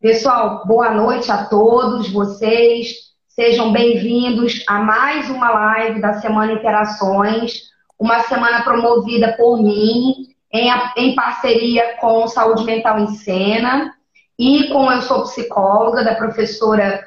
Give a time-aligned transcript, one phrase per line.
[0.00, 2.96] Pessoal, boa noite a todos vocês.
[3.28, 10.68] Sejam bem-vindos a mais uma live da Semana Interações, uma semana promovida por mim, em,
[10.96, 13.94] em parceria com Saúde Mental em Cena
[14.36, 17.04] e com eu sou psicóloga da professora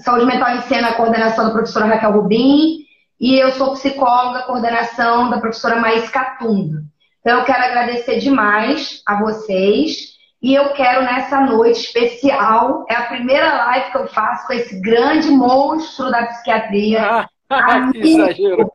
[0.00, 2.83] Saúde Mental em Cena, coordenação da professora Raquel Rubim,
[3.20, 6.82] e eu sou psicóloga, coordenação da professora Maís Catunda.
[7.20, 13.06] Então, eu quero agradecer demais a vocês e eu quero nessa noite especial, é a
[13.06, 17.26] primeira live que eu faço com esse grande monstro da psiquiatria.
[17.46, 18.72] Ah, amigo,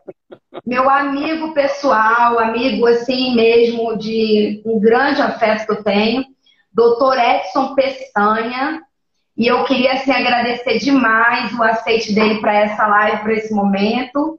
[0.65, 6.23] meu amigo pessoal, amigo assim mesmo, de um grande afeto que eu tenho,
[6.71, 8.79] doutor Edson Peçanha.
[9.39, 14.37] E eu queria assim, agradecer demais o aceite dele para essa live, para esse momento.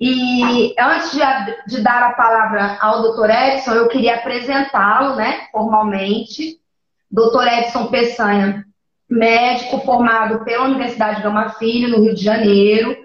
[0.00, 1.20] E antes de,
[1.66, 3.28] de dar a palavra ao Dr.
[3.28, 6.58] Edson, eu queria apresentá-lo, né, formalmente.
[7.10, 7.46] Dr.
[7.46, 8.64] Edson Peçanha,
[9.06, 12.96] médico formado pela Universidade Gama Filho, no Rio de Janeiro,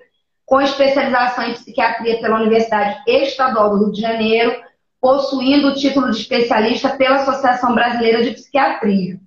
[0.45, 4.63] com especialização em psiquiatria pela Universidade Estadual do Rio de Janeiro,
[5.01, 9.19] possuindo o título de especialista pela Associação Brasileira de Psiquiatria.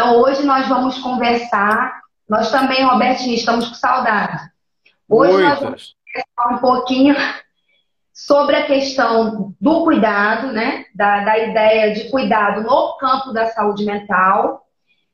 [0.00, 2.00] Então, hoje nós vamos conversar.
[2.26, 4.48] Nós também, Robertinho, estamos com saudade.
[5.06, 5.50] Hoje Muitas.
[5.50, 7.16] nós vamos conversar um pouquinho
[8.10, 10.86] sobre a questão do cuidado, né?
[10.94, 14.66] Da, da ideia de cuidado no campo da saúde mental,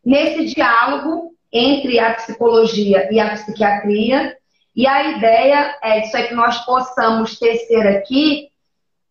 [0.05, 4.37] nesse diálogo entre a psicologia e a psiquiatria.
[4.73, 8.51] E a ideia é isso é que nós possamos tecer aqui,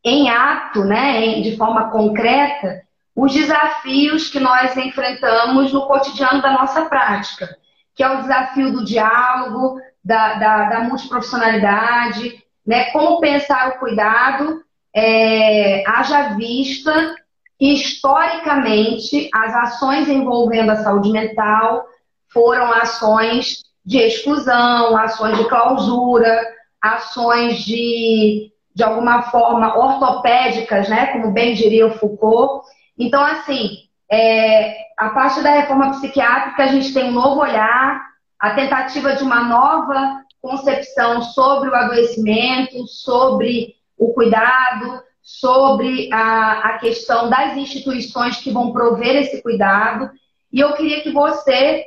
[0.05, 2.84] em ato, né, de forma concreta,
[3.15, 7.57] os desafios que nós enfrentamos no cotidiano da nossa prática,
[7.95, 12.91] que é o desafio do diálogo, da, da, da multiprofissionalidade, né?
[12.91, 14.61] Como pensar o cuidado,
[14.93, 17.15] é, haja vista
[17.57, 21.85] que, historicamente, as ações envolvendo a saúde mental
[22.27, 26.41] foram ações de exclusão, ações de clausura,
[26.81, 31.07] ações de, de alguma forma, ortopédicas, né?
[31.07, 32.65] Como bem diria o Foucault.
[32.97, 38.03] Então, assim, é, a parte da reforma psiquiátrica, a gente tem um novo olhar,
[38.39, 46.77] a tentativa de uma nova concepção sobre o adoecimento, sobre o cuidado, sobre a, a
[46.77, 50.11] questão das instituições que vão prover esse cuidado.
[50.53, 51.85] E eu queria que você.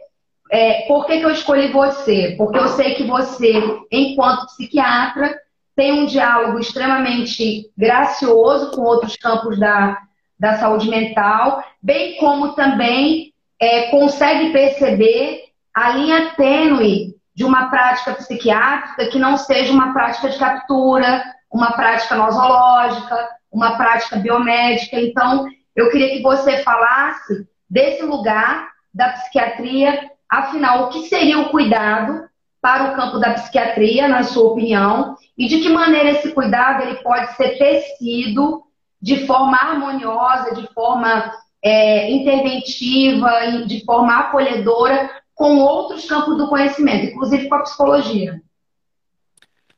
[0.50, 2.34] É, por que, que eu escolhi você?
[2.36, 5.38] Porque eu sei que você, enquanto psiquiatra,
[5.76, 9.98] tem um diálogo extremamente gracioso com outros campos da,
[10.38, 15.44] da saúde mental, bem como também é, consegue perceber
[15.74, 21.22] a linha tênue de uma prática psiquiátrica que não seja uma prática de captura,
[21.52, 25.00] uma prática nosológica, uma prática biomédica.
[25.00, 31.50] Então, eu queria que você falasse desse lugar da psiquiatria, afinal, o que seria o
[31.50, 32.28] cuidado
[32.60, 36.96] para o campo da psiquiatria, na sua opinião, e de que maneira esse cuidado ele
[36.96, 38.64] pode ser tecido
[39.00, 41.32] de forma harmoniosa, de forma
[41.62, 48.42] é, interventiva, de forma acolhedora com outros campos do conhecimento, inclusive com a psicologia.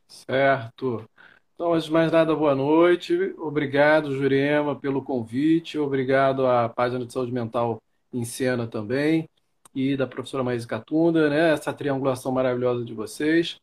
[0.07, 1.07] Certo.
[1.53, 3.35] Então, antes de mais nada, boa noite.
[3.37, 5.77] Obrigado, Jurema, pelo convite.
[5.77, 7.79] Obrigado à página de saúde mental
[8.11, 9.29] em cena também
[9.73, 11.53] e da professora Maísa Catunda, né?
[11.53, 13.59] Essa triangulação maravilhosa de vocês.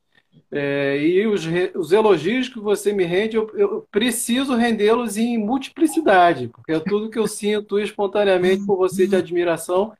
[0.50, 1.44] É, e os,
[1.74, 7.10] os, elogios que você me rende, eu, eu preciso rendê-los em multiplicidade, porque é tudo
[7.10, 9.92] que eu sinto espontaneamente por você de admiração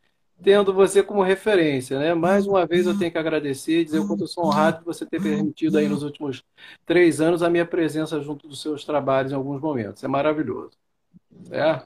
[0.43, 2.15] tendo você como referência, né?
[2.15, 5.05] Mais uma vez eu tenho que agradecer dizer o quanto eu sou honrado de você
[5.05, 6.45] ter permitido aí nos últimos
[6.87, 10.03] três anos a minha presença junto dos seus trabalhos em alguns momentos.
[10.05, 10.71] É maravilhoso.
[11.51, 11.83] É.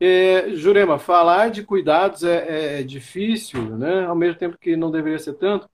[0.00, 4.06] É, Jurema, falar de cuidados é, é, difícil, né?
[4.06, 5.68] Ao mesmo tempo que não deveria ser tanto,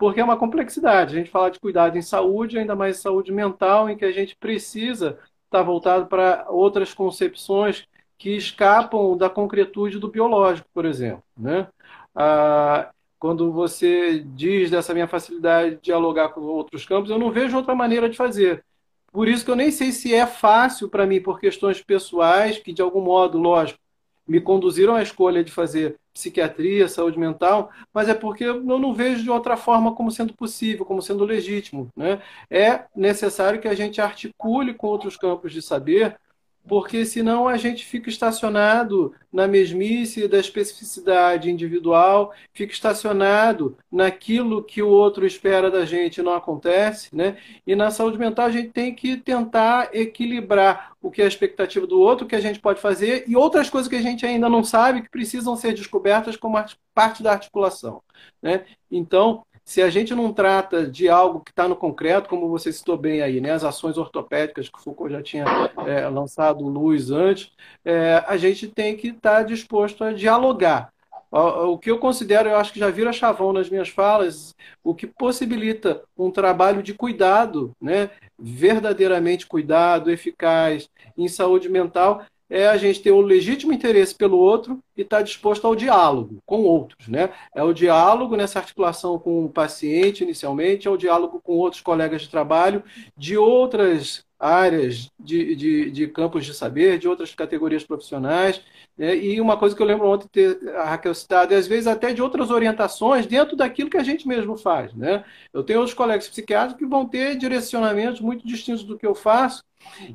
[0.00, 1.14] porque é uma complexidade.
[1.14, 4.34] A gente falar de cuidado em saúde, ainda mais saúde mental, em que a gente
[4.34, 7.86] precisa estar voltado para outras concepções
[8.16, 11.22] que escapam da concretude do biológico, por exemplo.
[11.36, 11.68] Né?
[12.14, 17.58] Ah, quando você diz dessa minha facilidade de dialogar com outros campos, eu não vejo
[17.58, 18.64] outra maneira de fazer.
[19.12, 22.72] Por isso que eu nem sei se é fácil para mim, por questões pessoais, que
[22.72, 23.78] de algum modo, lógico,
[24.30, 29.24] me conduziram à escolha de fazer psiquiatria, saúde mental, mas é porque eu não vejo
[29.24, 31.88] de outra forma como sendo possível, como sendo legítimo.
[31.96, 32.22] Né?
[32.48, 36.16] É necessário que a gente articule com outros campos de saber
[36.70, 44.80] porque senão a gente fica estacionado na mesmice da especificidade individual, fica estacionado naquilo que
[44.80, 47.38] o outro espera da gente e não acontece, né?
[47.66, 51.88] E na saúde mental a gente tem que tentar equilibrar o que é a expectativa
[51.88, 54.48] do outro, o que a gente pode fazer e outras coisas que a gente ainda
[54.48, 56.56] não sabe que precisam ser descobertas como
[56.94, 58.00] parte da articulação,
[58.40, 58.64] né?
[58.88, 62.96] Então, se a gente não trata de algo que está no concreto, como você citou
[62.96, 65.44] bem aí, né, as ações ortopédicas que Foucault já tinha
[65.86, 67.52] é, lançado luz antes,
[67.84, 70.92] é, a gente tem que estar tá disposto a dialogar.
[71.30, 75.06] O que eu considero, eu acho que já vira chavão nas minhas falas, o que
[75.06, 83.00] possibilita um trabalho de cuidado, né, verdadeiramente cuidado, eficaz, em saúde mental, é a gente
[83.00, 87.06] ter o legítimo interesse pelo outro e estar tá disposto ao diálogo com outros.
[87.06, 87.30] Né?
[87.54, 92.22] É o diálogo nessa articulação com o paciente, inicialmente, é o diálogo com outros colegas
[92.22, 92.82] de trabalho
[93.16, 98.60] de outras áreas de, de, de campos de saber, de outras categorias profissionais.
[98.96, 99.14] Né?
[99.16, 102.12] E uma coisa que eu lembro ontem ter a Raquel citado, é às vezes até
[102.12, 104.92] de outras orientações dentro daquilo que a gente mesmo faz.
[104.94, 105.22] Né?
[105.52, 109.62] Eu tenho outros colegas psiquiátricos que vão ter direcionamentos muito distintos do que eu faço,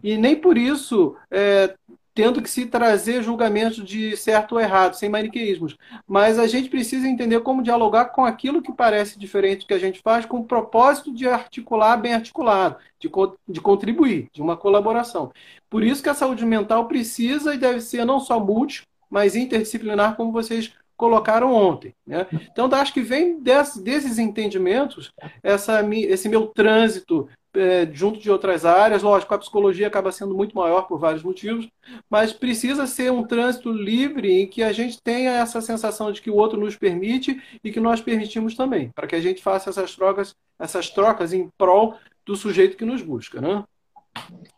[0.03, 1.75] e nem por isso é,
[2.15, 5.77] tendo que se trazer julgamentos de certo ou errado, sem maniqueísmos.
[6.07, 9.79] Mas a gente precisa entender como dialogar com aquilo que parece diferente do que a
[9.79, 13.11] gente faz, com o propósito de articular bem articulado, de,
[13.47, 15.29] de contribuir, de uma colaboração.
[15.69, 20.15] Por isso que a saúde mental precisa e deve ser não só multi, mas interdisciplinar,
[20.15, 21.93] como vocês colocaram ontem.
[22.07, 22.25] Né?
[22.49, 25.11] Então, acho que vem desse, desses entendimentos
[25.43, 29.03] essa, esse meu trânsito é, junto de outras áreas.
[29.03, 31.67] Lógico, a psicologia acaba sendo muito maior por vários motivos,
[32.09, 36.29] mas precisa ser um trânsito livre em que a gente tenha essa sensação de que
[36.29, 39.95] o outro nos permite e que nós permitimos também, para que a gente faça essas
[39.95, 43.63] trocas, essas trocas em prol do sujeito que nos busca, né?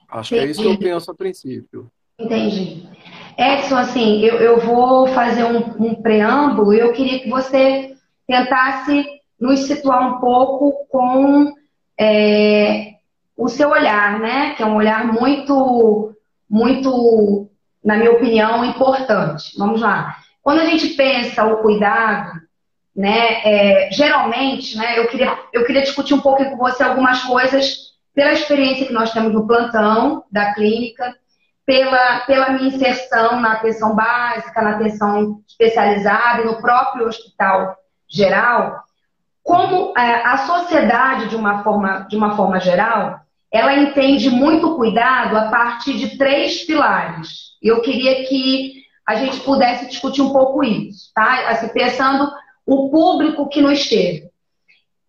[0.09, 0.41] Acho Entendi.
[0.41, 1.91] que é isso que eu penso a princípio.
[2.19, 2.87] Entendi.
[3.37, 7.95] Edson, assim, eu, eu vou fazer um, um preâmbulo eu queria que você
[8.25, 9.05] tentasse
[9.39, 11.53] nos situar um pouco com
[11.99, 12.93] é,
[13.35, 14.53] o seu olhar, né?
[14.55, 16.15] Que é um olhar muito,
[16.49, 17.49] muito,
[17.83, 19.57] na minha opinião, importante.
[19.57, 20.17] Vamos lá.
[20.41, 22.31] Quando a gente pensa o cuidado,
[22.95, 23.41] né?
[23.43, 24.97] É, geralmente, né?
[24.97, 29.13] Eu queria, eu queria discutir um pouco com você algumas coisas pela experiência que nós
[29.13, 31.15] temos no plantão da clínica,
[31.63, 37.75] pela, pela minha inserção na atenção básica, na atenção especializada e no próprio hospital
[38.07, 38.86] geral
[39.47, 45.37] como é, a sociedade, de uma, forma, de uma forma geral, ela entende muito cuidado
[45.37, 47.53] a partir de três pilares.
[47.63, 48.73] Eu queria que
[49.07, 51.47] a gente pudesse discutir um pouco isso, tá?
[51.47, 52.29] Assim, pensando
[52.65, 54.27] o público que nos teve.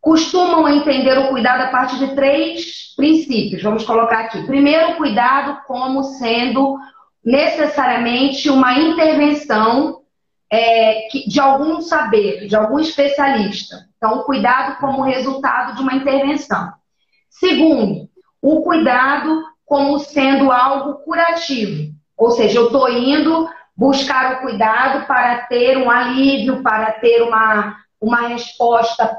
[0.01, 4.47] Costumam entender o cuidado a partir de três princípios, vamos colocar aqui.
[4.47, 6.79] Primeiro, cuidado como sendo
[7.25, 9.99] necessariamente uma intervenção
[10.51, 13.87] é, de algum saber, de algum especialista.
[13.97, 16.73] Então, o cuidado como resultado de uma intervenção.
[17.29, 18.09] Segundo,
[18.41, 21.93] o cuidado como sendo algo curativo.
[22.17, 27.77] Ou seja, eu estou indo buscar o cuidado para ter um alívio, para ter uma,
[28.01, 29.19] uma resposta,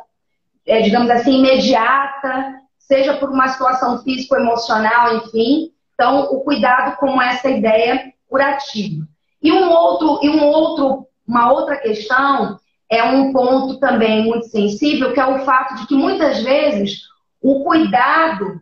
[0.65, 5.71] é, digamos assim, imediata, seja por uma situação físico-emocional, enfim.
[5.93, 9.07] Então, o cuidado como essa ideia curativa.
[9.41, 12.59] E um outro, e um outro, uma outra questão
[12.91, 17.01] é um ponto também muito sensível, que é o fato de que muitas vezes
[17.39, 18.59] o cuidado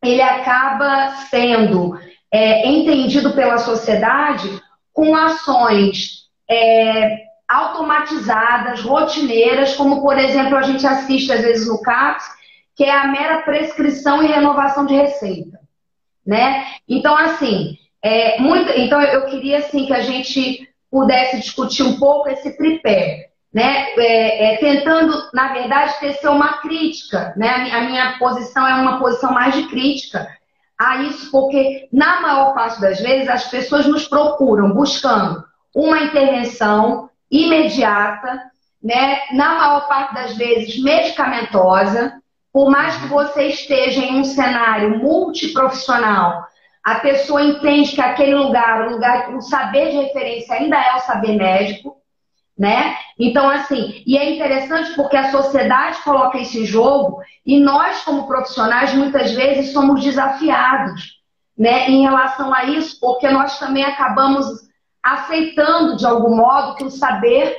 [0.00, 1.98] ele acaba sendo
[2.30, 4.48] é, entendido pela sociedade
[4.92, 12.24] com ações é, automatizadas, rotineiras, como por exemplo a gente assiste às vezes no CAPS,
[12.76, 15.58] que é a mera prescrição e renovação de receita,
[16.24, 16.66] né?
[16.88, 22.30] Então assim, é, muito, então eu queria assim que a gente pudesse discutir um pouco
[22.30, 27.34] esse tripé né, é, é, tentando, na verdade, tecer uma crítica.
[27.36, 27.70] Né?
[27.70, 30.26] A minha posição é uma posição mais de crítica
[30.78, 37.10] a isso, porque na maior parte das vezes as pessoas nos procuram buscando uma intervenção
[37.30, 38.40] imediata,
[38.82, 39.18] né?
[39.32, 42.14] na maior parte das vezes medicamentosa,
[42.50, 46.46] por mais que você esteja em um cenário multiprofissional,
[46.86, 51.00] a pessoa entende que aquele lugar, o lugar, o saber de referência ainda é o
[51.00, 51.96] saber médico,
[52.56, 52.96] né?
[53.18, 58.28] Então, assim, e é interessante porque a sociedade coloca isso em jogo e nós, como
[58.28, 61.16] profissionais, muitas vezes somos desafiados,
[61.58, 64.46] né, em relação a isso, porque nós também acabamos
[65.02, 67.52] aceitando, de algum modo, que o saber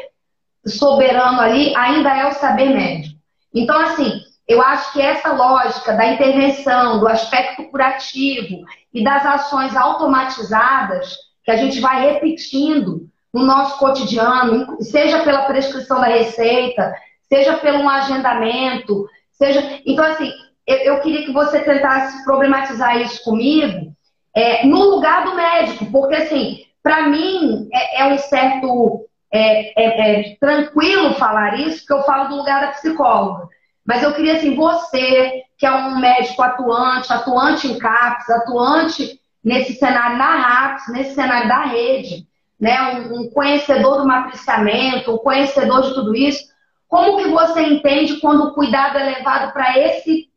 [0.65, 3.19] soberano ali ainda é o saber médico.
[3.53, 8.63] Então, assim, eu acho que essa lógica da intervenção, do aspecto curativo
[8.94, 16.00] e das ações automatizadas que a gente vai repetindo no nosso cotidiano, seja pela prescrição
[16.00, 16.94] da receita,
[17.27, 19.82] seja pelo um agendamento, seja.
[19.86, 20.32] Então, assim,
[20.66, 23.94] eu, queria que você tentasse problematizar isso comigo
[24.34, 29.04] é, no lugar do médico, porque, assim, para mim é, é, um certo.
[29.30, 33.50] É, é, é, tranquilo falar isso, porque eu falo do lugar da psicóloga.
[33.88, 39.75] Mas eu queria, assim, você, que é um médico atuante, atuante em CAPS, atuante nesse
[39.75, 42.27] cenário da RAPS, nesse cenário da rede,
[42.60, 42.82] né?
[42.91, 46.44] Um, um, conhecedor do matriciamento, um conhecedor de tudo isso.
[46.89, 50.27] Como que você entende quando o cuidado é levado para esse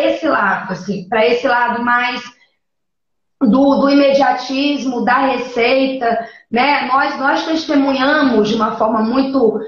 [0.00, 2.20] esse lado, assim, para esse lado mais
[3.40, 6.86] do, do, imediatismo, da receita, né?
[6.86, 9.60] Nós nós testemunhamos de uma forma muito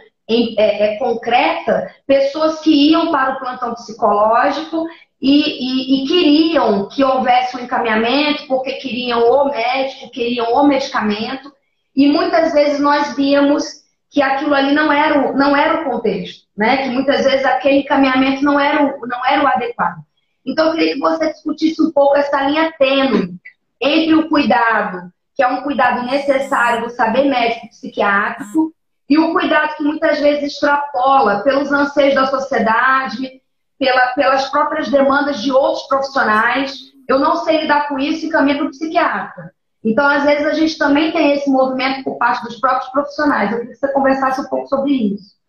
[0.57, 4.87] é, é, concreta pessoas que iam para o plantão psicológico
[5.21, 11.53] e, e, e, queriam que houvesse um encaminhamento porque queriam o médico, queriam o medicamento
[11.95, 16.45] e muitas vezes nós víamos que aquilo ali não era o, não era o contexto,
[16.57, 16.79] né?
[16.79, 19.99] Que muitas vezes aquele encaminhamento não era o, não era o adequado.
[20.45, 23.35] Então eu queria que você discutisse um pouco essa linha tênue
[23.81, 28.73] entre o cuidado, que é um cuidado necessário do saber médico psiquiátrico,
[29.11, 33.43] e o cuidado que muitas vezes extrapola pelos anseios da sociedade,
[33.77, 36.93] pela, pelas próprias demandas de outros profissionais.
[37.09, 39.53] Eu não sei lidar com isso e caminho para o psiquiatra.
[39.83, 43.51] Então, às vezes, a gente também tem esse movimento por parte dos próprios profissionais.
[43.51, 45.40] Eu queria que você conversasse um pouco sobre isso.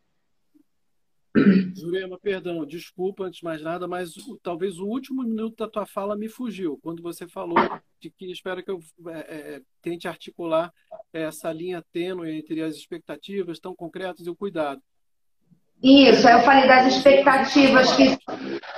[1.75, 6.17] Jurema, perdão, desculpa antes de mais nada, mas talvez o último minuto da tua fala
[6.17, 7.57] me fugiu, quando você falou
[7.99, 10.73] de que espero que eu é, é, tente articular
[11.13, 14.81] essa linha tênue entre as expectativas tão concretas e o cuidado.
[15.81, 18.17] Isso, eu falei das expectativas que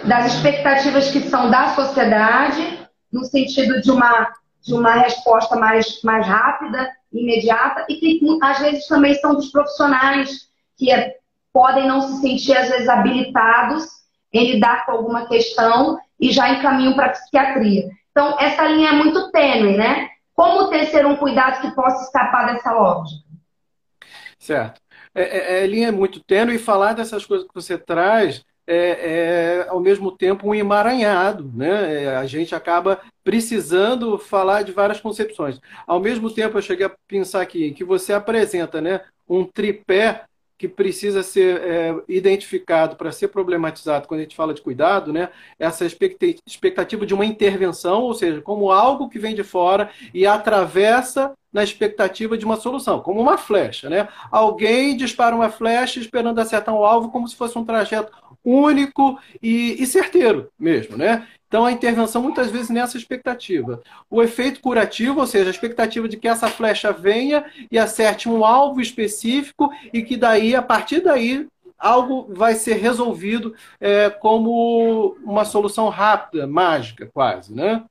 [0.08, 4.32] das expectativas que são da sociedade, no sentido de uma
[4.64, 10.48] de uma resposta mais, mais rápida, imediata, e que às vezes também são dos profissionais
[10.78, 11.18] que é,
[11.54, 13.86] podem não se sentir, às vezes, habilitados
[14.34, 17.88] em lidar com alguma questão e já encaminham para a psiquiatria.
[18.12, 20.10] Então, essa linha é muito tênue, né?
[20.34, 23.24] Como ter um cuidado que possa escapar dessa lógica?
[24.40, 24.82] Certo.
[25.14, 28.76] É, é, a linha é muito tênue e falar dessas coisas que você traz é,
[28.76, 32.04] é, ao mesmo tempo um emaranhado, né?
[32.04, 35.60] É, a gente acaba precisando falar de várias concepções.
[35.86, 40.24] Ao mesmo tempo, eu cheguei a pensar aqui que você apresenta, né, um tripé
[40.64, 45.28] que precisa ser é, identificado para ser problematizado quando a gente fala de cuidado, né?
[45.60, 51.34] Essa expectativa de uma intervenção, ou seja, como algo que vem de fora e atravessa
[51.52, 54.08] na expectativa de uma solução, como uma flecha, né?
[54.32, 59.84] Alguém dispara uma flecha esperando acertar um alvo como se fosse um trajeto único e,
[59.84, 61.28] e certeiro mesmo, né?
[61.54, 63.84] Então, a intervenção muitas vezes nessa expectativa.
[64.10, 68.44] O efeito curativo, ou seja, a expectativa de que essa flecha venha e acerte um
[68.44, 75.46] alvo específico e que daí, a partir daí, algo vai ser resolvido é, como uma
[75.46, 77.84] solução rápida, mágica, quase, né?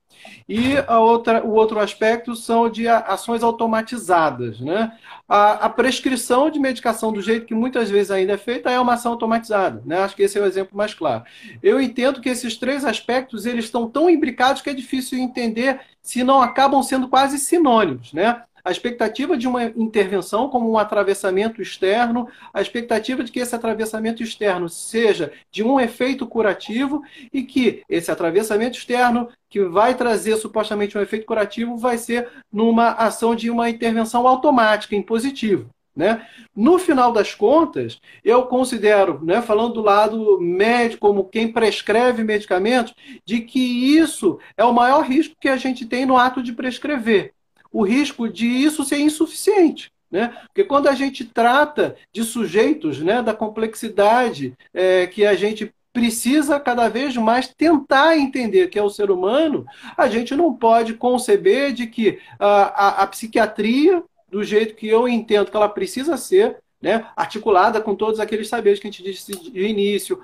[0.48, 4.60] E a outra, o outro aspecto são de ações automatizadas.
[4.60, 4.92] Né?
[5.28, 8.94] A, a, prescrição de medicação, do jeito que muitas vezes ainda é feita, é uma
[8.94, 9.82] ação automatizada.
[9.84, 9.98] Né?
[9.98, 11.24] Acho que esse é o exemplo mais claro.
[11.62, 16.22] Eu entendo que esses três aspectos eles estão tão imbricados que é difícil entender se
[16.22, 18.12] não acabam sendo quase sinônimos.
[18.12, 18.42] Né?
[18.64, 24.23] A expectativa de uma intervenção como um atravessamento externo, a expectativa de que esse atravessamento
[24.23, 27.02] externo seja de um efeito curativo
[27.33, 32.92] e que esse atravessamento externo que vai trazer supostamente um efeito curativo vai ser numa
[32.92, 35.69] ação de uma intervenção automática, em positivo.
[35.95, 36.26] Né?
[36.57, 42.95] No final das contas, eu considero, né, falando do lado médico, como quem prescreve medicamentos,
[43.26, 43.61] de que
[43.99, 47.35] isso é o maior risco que a gente tem no ato de prescrever
[47.73, 49.91] o risco de isso ser insuficiente.
[50.11, 50.37] Né?
[50.49, 56.61] Porque quando a gente trata de sujeitos né, da complexidade é, que a gente precisa
[56.61, 59.64] cada vez mais tentar entender que é o ser humano,
[59.97, 65.07] a gente não pode conceber de que a, a, a psiquiatria, do jeito que eu
[65.07, 69.33] entendo que ela precisa ser, né, articulada com todos aqueles saberes que a gente disse
[69.50, 70.21] de início,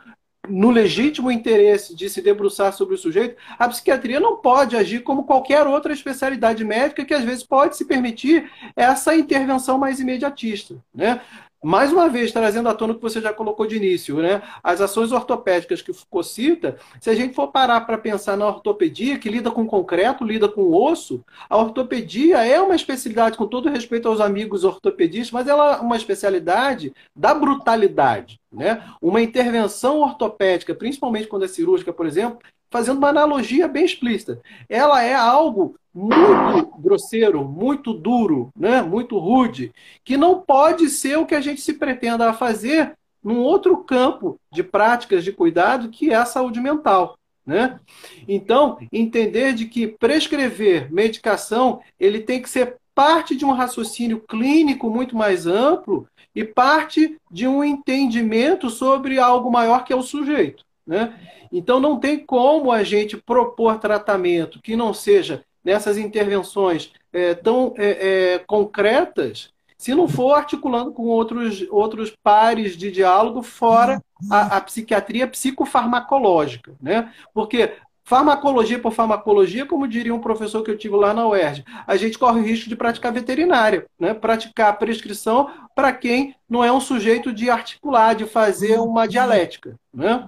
[0.49, 5.25] no legítimo interesse de se debruçar sobre o sujeito, a psiquiatria não pode agir como
[5.25, 10.77] qualquer outra especialidade médica que às vezes pode se permitir essa intervenção mais imediatista.
[10.95, 11.21] Né?
[11.63, 14.43] Mais uma vez, trazendo à tona o que você já colocou de início, né?
[14.63, 19.19] As ações ortopédicas que Foucault cita, se a gente for parar para pensar na ortopedia,
[19.19, 24.09] que lida com concreto, lida com osso, a ortopedia é uma especialidade, com todo respeito
[24.09, 28.83] aos amigos ortopedistas, mas ela é uma especialidade da brutalidade, né?
[29.03, 32.39] Uma intervenção ortopédica, principalmente quando é cirúrgica, por exemplo,
[32.71, 34.41] fazendo uma analogia bem explícita.
[34.69, 38.81] Ela é algo muito grosseiro, muito duro, né?
[38.83, 39.73] muito rude,
[40.05, 44.63] que não pode ser o que a gente se pretenda fazer num outro campo de
[44.63, 47.19] práticas de cuidado que é a saúde mental.
[47.45, 47.81] Né?
[48.29, 54.91] Então, entender de que prescrever medicação ele tem que ser parte de um raciocínio clínico
[54.91, 60.65] muito mais amplo e parte de um entendimento sobre algo maior que é o sujeito.
[60.87, 61.13] Né?
[61.51, 67.75] Então, não tem como a gente propor tratamento que não seja nessas intervenções é, tão
[67.77, 67.91] é,
[68.35, 74.61] é, concretas se não for articulando com outros, outros pares de diálogo fora a, a
[74.61, 76.73] psiquiatria psicofarmacológica.
[76.83, 77.13] Né?
[77.33, 81.97] Porque farmacologia por farmacologia, como diria um professor que eu tive lá na UERJ, a
[81.97, 84.15] gente corre o risco de praticar veterinária, né?
[84.15, 89.79] praticar prescrição para quem não é um sujeito de articular, de fazer uma dialética.
[89.95, 90.27] Né?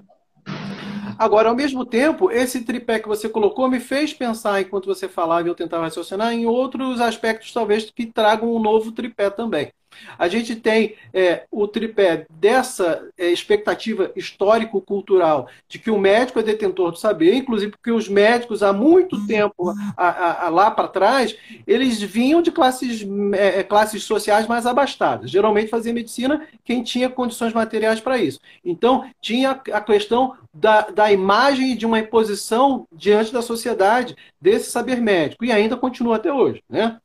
[1.20, 5.46] Agora, ao mesmo tempo, esse tripé que você colocou me fez pensar, enquanto você falava
[5.46, 9.70] e eu tentava raciocinar, em outros aspectos, talvez, que tragam um novo tripé também.
[10.18, 16.42] A gente tem é, o tripé dessa é, expectativa histórico-cultural de que o médico é
[16.42, 20.88] detentor do saber, inclusive porque os médicos, há muito tempo a, a, a, lá para
[20.88, 25.30] trás, eles vinham de classes, é, é, classes sociais mais abastadas.
[25.30, 28.40] Geralmente fazia medicina quem tinha condições materiais para isso.
[28.64, 35.00] Então, tinha a questão da, da imagem de uma imposição diante da sociedade desse saber
[35.00, 36.62] médico, e ainda continua até hoje.
[36.68, 36.98] Né?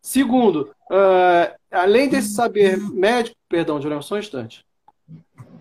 [0.00, 4.64] Segundo, uh, além desse saber médico, perdão, Julião, só um instante.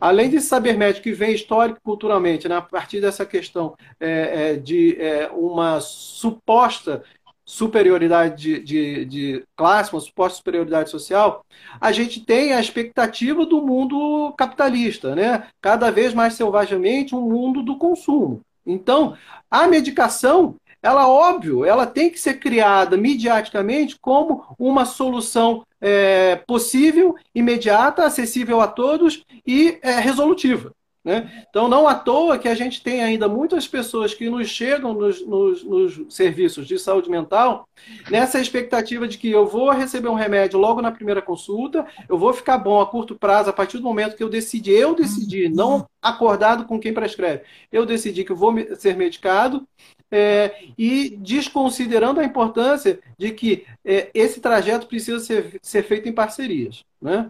[0.02, 4.56] Além desse saber médico que vem histórico culturalmente, né, a partir dessa questão é, é,
[4.56, 7.04] de é, uma suposta
[7.50, 11.44] superioridade de, de, de, classe, uma suposta superioridade social,
[11.82, 15.48] a gente tem a expectativa do mundo capitalista, né?
[15.60, 18.42] cada vez mais selvagemente um mundo do consumo.
[18.64, 19.18] Então,
[19.50, 27.16] a medicação ela, óbvio, ela tem que ser criada mediaticamente como uma solução é, possível,
[27.34, 30.74] imediata, acessível a todos e é, resolutiva.
[31.04, 31.46] Né?
[31.50, 35.26] Então, não à toa que a gente tem ainda muitas pessoas que nos chegam nos,
[35.26, 37.68] nos, nos, serviços de saúde mental
[38.12, 42.34] nessa expectativa de que eu vou receber um remédio logo na primeira consulta, eu vou
[42.34, 45.88] ficar bom a curto prazo a partir do momento que eu decidi, eu decidi, não
[46.02, 49.66] acordado com quem prescreve, eu decidi que eu vou ser medicado
[50.12, 56.14] é, e desconsiderando a importância de que é, esse trajeto precisa ser, ser feito em
[56.14, 56.84] parcerias.
[57.02, 57.30] Né?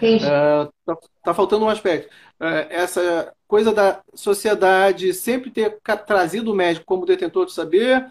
[0.00, 2.10] Está é, tá faltando um aspecto.
[2.38, 8.08] É, essa coisa da sociedade sempre ter trazido o médico como detentor de saber,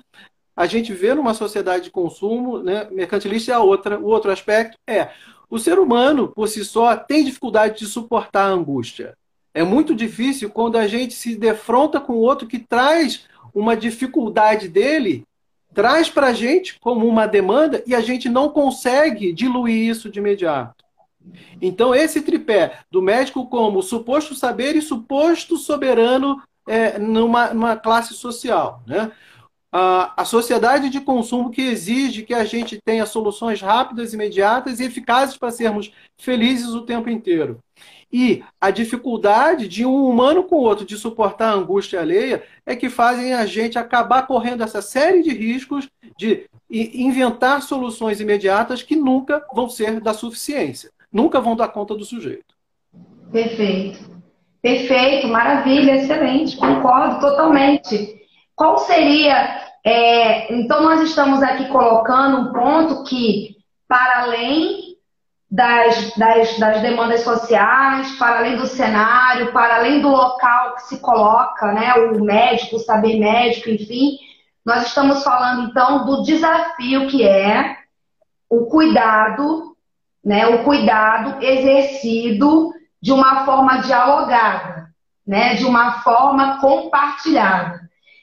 [0.55, 4.77] a gente vê numa sociedade de consumo, né, mercantilista é a outra, o outro aspecto
[4.85, 5.09] é
[5.49, 9.17] o ser humano, por si só, tem dificuldade de suportar a angústia.
[9.53, 14.67] É muito difícil quando a gente se defronta com o outro que traz uma dificuldade
[14.67, 15.23] dele,
[15.73, 20.19] traz para a gente como uma demanda e a gente não consegue diluir isso de
[20.19, 20.83] imediato.
[21.61, 28.13] Então, esse tripé do médico como suposto saber e suposto soberano é, numa, numa classe
[28.13, 28.81] social.
[28.87, 29.11] Né?
[29.71, 34.85] A, a sociedade de consumo que exige que a gente tenha soluções rápidas, imediatas e
[34.85, 37.59] eficazes para sermos felizes o tempo inteiro.
[38.11, 42.75] E a dificuldade de um humano com o outro de suportar a angústia alheia é
[42.75, 48.95] que fazem a gente acabar correndo essa série de riscos de inventar soluções imediatas que
[48.95, 52.55] nunca vão ser da suficiência nunca vão dar conta do sujeito.
[53.31, 54.19] Perfeito.
[54.61, 58.19] Perfeito, maravilha, excelente, concordo totalmente.
[58.55, 59.67] Qual seria.
[59.85, 63.55] É, então, nós estamos aqui colocando um ponto que,
[63.87, 64.88] para além
[65.49, 70.99] das, das, das, demandas sociais, para além do cenário, para além do local que se
[70.99, 74.19] coloca, né, o médico, o saber médico, enfim,
[74.63, 77.77] nós estamos falando então do desafio que é
[78.49, 79.69] o cuidado
[80.23, 84.89] né, o cuidado exercido de uma forma dialogada,
[85.25, 87.79] né, de uma forma compartilhada.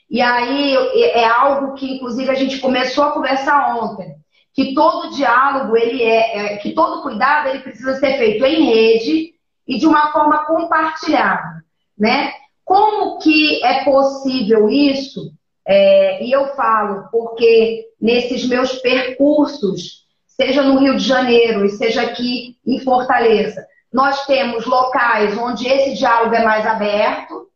[0.09, 0.77] E aí
[1.13, 4.15] é algo que, inclusive, a gente começou a conversar ontem,
[4.57, 9.35] que todo diálogo ele é, é que todo cuidado ele precisa ser feito em rede
[9.69, 11.63] e de uma forma compartilhada,
[11.97, 12.33] né?
[12.65, 15.31] Como que é possível isso?
[15.69, 22.03] É, e eu falo porque nesses meus percursos seja no Rio de Janeiro e seja
[22.03, 27.47] aqui em Fortaleza, nós temos locais onde esse diálogo é mais aberto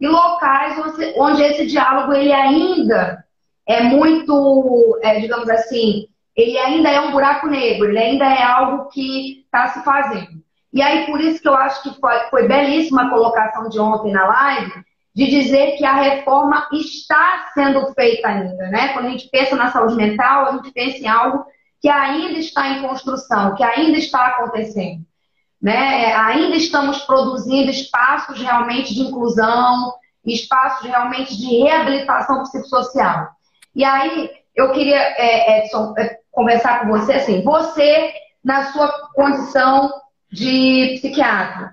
[0.00, 0.76] e locais
[1.16, 3.24] onde esse diálogo ele ainda
[3.64, 8.88] é muito, é, digamos assim, ele ainda é um buraco negro, ele ainda é algo
[8.90, 10.40] que está se fazendo.
[10.72, 14.12] E aí, por isso que eu acho que foi, foi belíssima a colocação de ontem
[14.12, 14.72] na live,
[15.12, 18.92] de dizer que a reforma está sendo feita ainda, né?
[18.92, 21.44] Quando a gente pensa na saúde mental, a gente pensa em algo
[21.80, 25.04] que ainda está em construção, que ainda está acontecendo.
[25.60, 26.14] Né?
[26.14, 29.92] Ainda estamos produzindo espaços realmente de inclusão,
[30.24, 33.28] espaços realmente de reabilitação psicossocial.
[33.74, 37.42] E aí, eu queria, é, Edson, é, conversar com você assim.
[37.42, 38.12] Você,
[38.44, 39.92] na sua condição
[40.30, 41.72] de psiquiatra,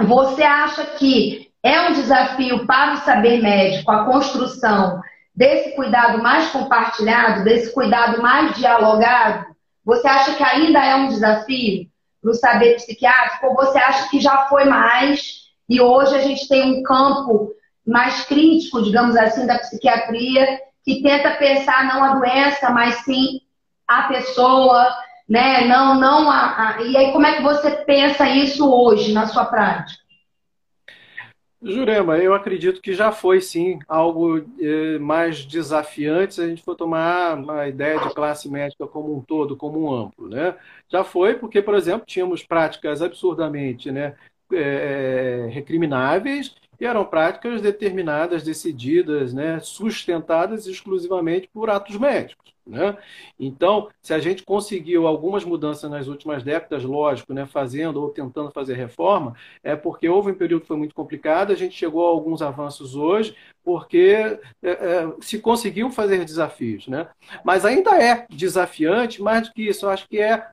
[0.00, 5.00] você acha que é um desafio para o saber médico a construção
[5.34, 9.46] desse cuidado mais compartilhado, desse cuidado mais dialogado?
[9.84, 11.88] Você acha que ainda é um desafio
[12.22, 13.46] para o saber psiquiátrico?
[13.46, 17.50] Ou você acha que já foi mais e hoje a gente tem um campo
[17.84, 23.40] mais crítico, digamos assim, da psiquiatria, que tenta pensar não a doença, mas sim
[23.88, 24.86] a pessoa,
[25.28, 25.64] né?
[25.66, 26.82] Não, não a, a...
[26.82, 29.98] E aí, como é que você pensa isso hoje na sua prática?
[31.60, 36.76] Jurema, eu acredito que já foi sim algo eh, mais desafiante se a gente for
[36.76, 40.54] tomar uma ideia de classe médica como um todo, como um amplo, né?
[40.88, 44.14] Já foi porque, por exemplo, tínhamos práticas absurdamente, né,
[44.52, 52.48] eh, recrimináveis e eram práticas determinadas, decididas, né, sustentadas exclusivamente por atos médicos.
[52.68, 52.96] Né?
[53.40, 58.50] Então, se a gente conseguiu algumas mudanças nas últimas décadas, lógico, né, fazendo ou tentando
[58.50, 62.10] fazer reforma, é porque houve um período que foi muito complicado, a gente chegou a
[62.10, 66.86] alguns avanços hoje, porque é, é, se conseguiu fazer desafios.
[66.88, 67.08] Né?
[67.42, 70.48] Mas ainda é desafiante, mais do que isso, eu acho que é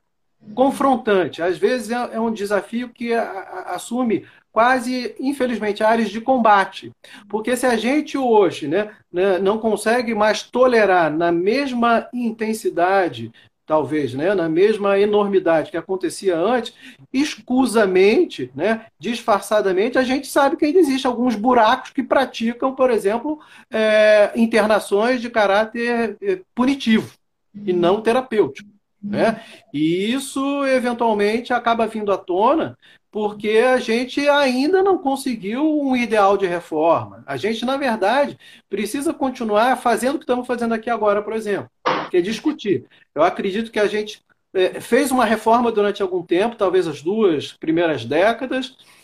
[0.53, 1.41] confrontante.
[1.41, 6.89] Às vezes é, é um desafio que assume quase, infelizmente, áreas de combate.
[7.27, 13.33] Porque se a gente hoje né, né, não consegue mais tolerar na mesma intensidade,
[13.65, 16.73] talvez, né, na mesma enormidade que acontecia antes,
[17.11, 23.37] escusamente, né, disfarçadamente, a gente sabe que ainda existem alguns buracos que praticam, por exemplo,
[23.69, 27.11] é, internações de caráter é, punitivo
[27.53, 28.69] e não terapêutico.
[29.03, 29.41] Né?
[29.73, 32.77] E isso, eventualmente, acaba vindo à tona
[33.15, 37.23] porque a gente ainda não conseguiu um ideal de reforma.
[37.25, 38.37] A gente, na verdade,
[38.69, 41.71] precisa continuar fazendo o que estamos fazendo aqui agora, por exemplo,
[42.11, 42.83] que é discutir.
[43.15, 44.21] Eu acredito que a gente
[44.53, 48.94] é, fez uma reforma durante algum tempo, talvez as duas primeiras décadas, eh,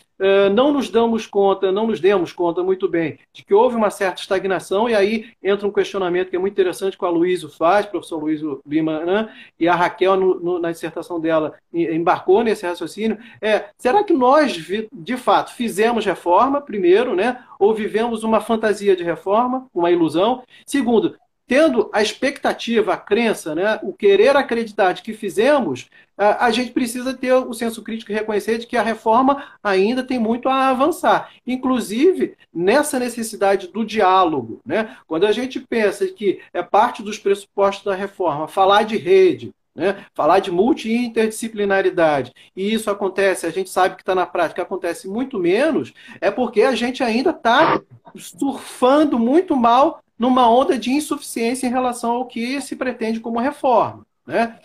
[0.54, 4.20] não nos damos conta, não nos demos conta muito bem de que houve uma certa
[4.20, 8.18] estagnação, e aí entra um questionamento que é muito interessante que a Luísa faz, professor
[8.18, 9.32] Luiz Lima, né?
[9.58, 14.52] e a Raquel, no, no, na dissertação dela, embarcou nesse raciocínio, é, será que nós,
[14.92, 17.42] de fato, fizemos reforma, primeiro, né?
[17.58, 20.42] ou vivemos uma fantasia de reforma, uma ilusão?
[20.66, 26.70] Segundo, tendo a expectativa, a crença, né, o querer acreditar de que fizemos, a, gente
[26.70, 30.68] precisa ter o senso crítico e reconhecer de que a reforma ainda tem muito a
[30.68, 31.30] avançar.
[31.46, 34.60] Inclusive, nessa necessidade do diálogo.
[34.64, 34.96] Né?
[35.06, 40.04] Quando a gente pensa que é parte dos pressupostos da reforma falar de rede, né?
[40.14, 45.38] Falar de multi-interdisciplinaridade, e isso acontece, a gente sabe que está na prática, acontece muito
[45.38, 47.80] menos, é porque a gente ainda está
[48.14, 54.06] surfando muito mal numa onda de insuficiência em relação ao que se pretende como reforma.
[54.26, 54.58] Né?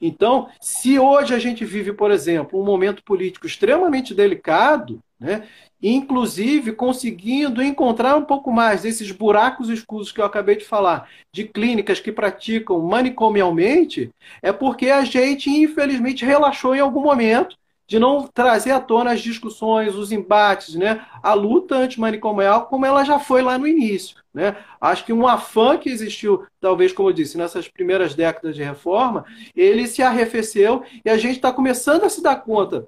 [0.00, 5.46] Então, se hoje a gente vive, por exemplo, um momento político extremamente delicado, né,
[5.82, 11.44] inclusive conseguindo encontrar um pouco mais desses buracos escusos que eu acabei de falar, de
[11.44, 14.10] clínicas que praticam manicomialmente,
[14.42, 19.20] é porque a gente, infelizmente, relaxou em algum momento de não trazer à tona as
[19.20, 21.04] discussões, os embates, né?
[21.22, 24.16] a luta antimanicomial como ela já foi lá no início.
[24.32, 24.56] Né?
[24.80, 29.24] Acho que um afã que existiu, talvez, como eu disse, nessas primeiras décadas de reforma,
[29.54, 32.86] ele se arrefeceu e a gente está começando a se dar conta,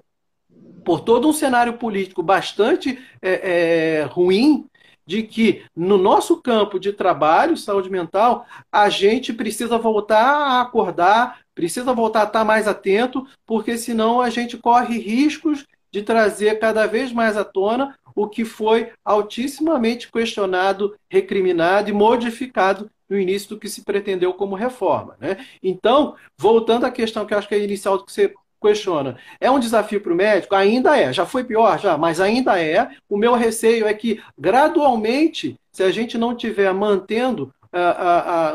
[0.83, 4.65] por todo um cenário político bastante é, é, ruim,
[5.05, 11.39] de que no nosso campo de trabalho, saúde mental, a gente precisa voltar a acordar,
[11.57, 16.85] precisa voltar a estar mais atento, porque senão a gente corre riscos de trazer cada
[16.85, 23.59] vez mais à tona o que foi altissimamente questionado, recriminado e modificado no início do
[23.59, 25.15] que se pretendeu como reforma.
[25.19, 25.37] Né?
[25.63, 29.17] Então, voltando à questão que eu acho que é inicial do que você questiona.
[29.39, 30.53] É um desafio para o médico?
[30.53, 31.11] Ainda é.
[31.11, 32.87] Já foi pior, já, mas ainda é.
[33.09, 37.51] O meu receio é que, gradualmente, se a gente não estiver mantendo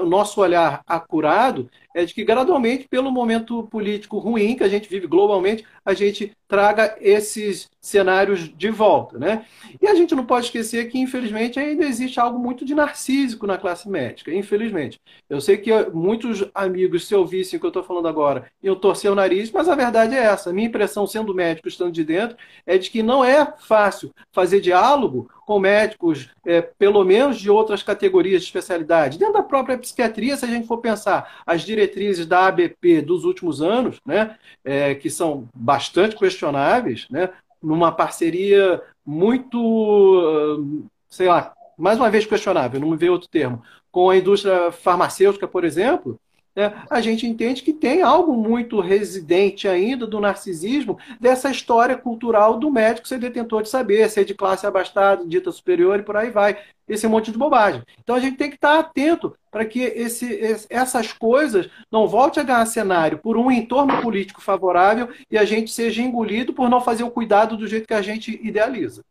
[0.00, 4.88] o nosso olhar acurado, é de que gradualmente, pelo momento político ruim que a gente
[4.88, 9.44] vive globalmente, a gente traga esses cenários de volta, né?
[9.80, 13.58] E a gente não pode esquecer que, infelizmente, ainda existe algo muito de narcísico na
[13.58, 15.00] classe médica, infelizmente.
[15.28, 19.10] Eu sei que muitos amigos, se ouvissem o que eu estou falando agora, iam torcer
[19.10, 20.50] o nariz, mas a verdade é essa.
[20.50, 24.60] A minha impressão, sendo médico, estando de dentro, é de que não é fácil fazer
[24.60, 29.18] diálogo com médicos, é, pelo menos de outras categorias de especialidade.
[29.18, 33.60] Dentro da própria psiquiatria, se a gente for pensar as diretrizes da ABP dos últimos
[33.60, 37.30] anos, né, é, que são bastante questionáveis, né,
[37.62, 44.10] numa parceria muito, sei lá, mais uma vez questionável, não me veio outro termo, com
[44.10, 46.18] a indústria farmacêutica, por exemplo,
[46.54, 52.58] né, a gente entende que tem algo muito residente ainda do narcisismo dessa história cultural
[52.58, 56.30] do médico ser detentor de saber, ser de classe abastada, dita superior e por aí
[56.30, 56.58] vai.
[56.88, 57.82] Esse monte de bobagem.
[58.02, 62.42] Então a gente tem que estar atento para que esse, essas coisas não volte a
[62.42, 67.04] ganhar cenário por um entorno político favorável e a gente seja engolido por não fazer
[67.04, 69.02] o cuidado do jeito que a gente idealiza.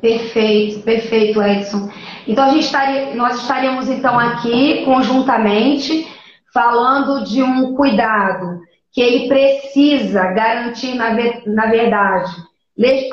[0.00, 1.90] Perfeito, perfeito, Edson.
[2.26, 6.06] Então a gente estaria, nós estaríamos então aqui conjuntamente
[6.52, 8.60] falando de um cuidado
[8.92, 11.10] que ele precisa garantir, na,
[11.46, 12.30] na verdade,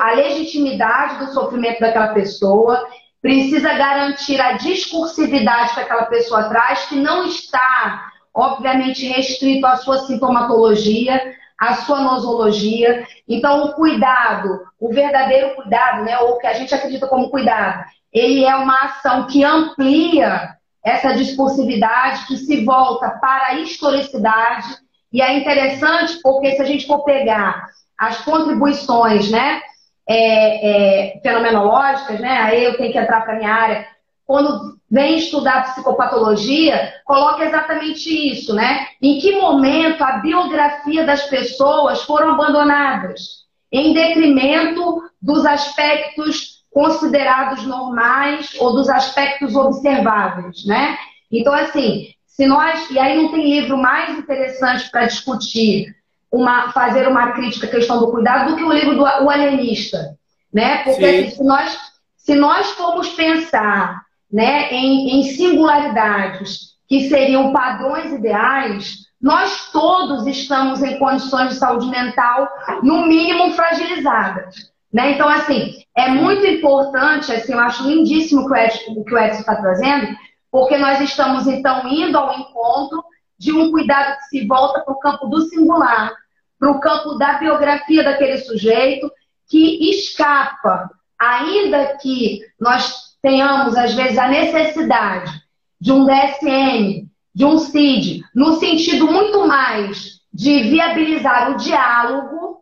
[0.00, 2.86] a legitimidade do sofrimento daquela pessoa,
[3.22, 9.98] precisa garantir a discursividade que aquela pessoa traz, que não está, obviamente, restrito à sua
[10.00, 13.06] sintomatologia, à sua nosologia.
[13.28, 18.44] Então, o cuidado, o verdadeiro cuidado, né, ou que a gente acredita como cuidado, ele
[18.44, 24.66] é uma ação que amplia essa discursividade que se volta para a historicidade.
[25.12, 29.60] E é interessante porque se a gente for pegar as contribuições né,
[30.08, 33.86] é, é, fenomenológicas, né, aí eu tenho que entrar para a minha área,
[34.26, 38.86] quando vem estudar psicopatologia, coloca exatamente isso, né?
[39.02, 43.40] Em que momento a biografia das pessoas foram abandonadas,
[43.72, 50.96] em detrimento dos aspectos considerados normais ou dos aspectos observáveis, né?
[51.30, 52.90] Então, assim, se nós.
[52.90, 55.94] E aí não tem livro mais interessante para discutir,
[56.30, 60.16] uma, fazer uma crítica à questão do cuidado do que o livro do o Alienista,
[60.52, 60.84] né?
[60.84, 61.78] Porque assim, se, nós,
[62.16, 64.02] se nós formos pensar
[64.32, 71.86] né, em, em singularidades que seriam padrões ideais, nós todos estamos em condições de saúde
[71.88, 72.48] mental,
[72.82, 74.70] no mínimo, fragilizadas.
[74.92, 75.12] Né?
[75.12, 80.16] Então, assim, é muito importante, assim, eu acho lindíssimo o que o Edson está trazendo,
[80.50, 83.04] porque nós estamos, então, indo ao encontro
[83.38, 86.12] de um cuidado que se volta para o campo do singular,
[86.58, 89.10] para o campo da biografia daquele sujeito,
[89.48, 95.40] que escapa, ainda que nós tenhamos, às vezes, a necessidade
[95.80, 102.60] de um DSM, de um CID, no sentido muito mais de viabilizar o diálogo,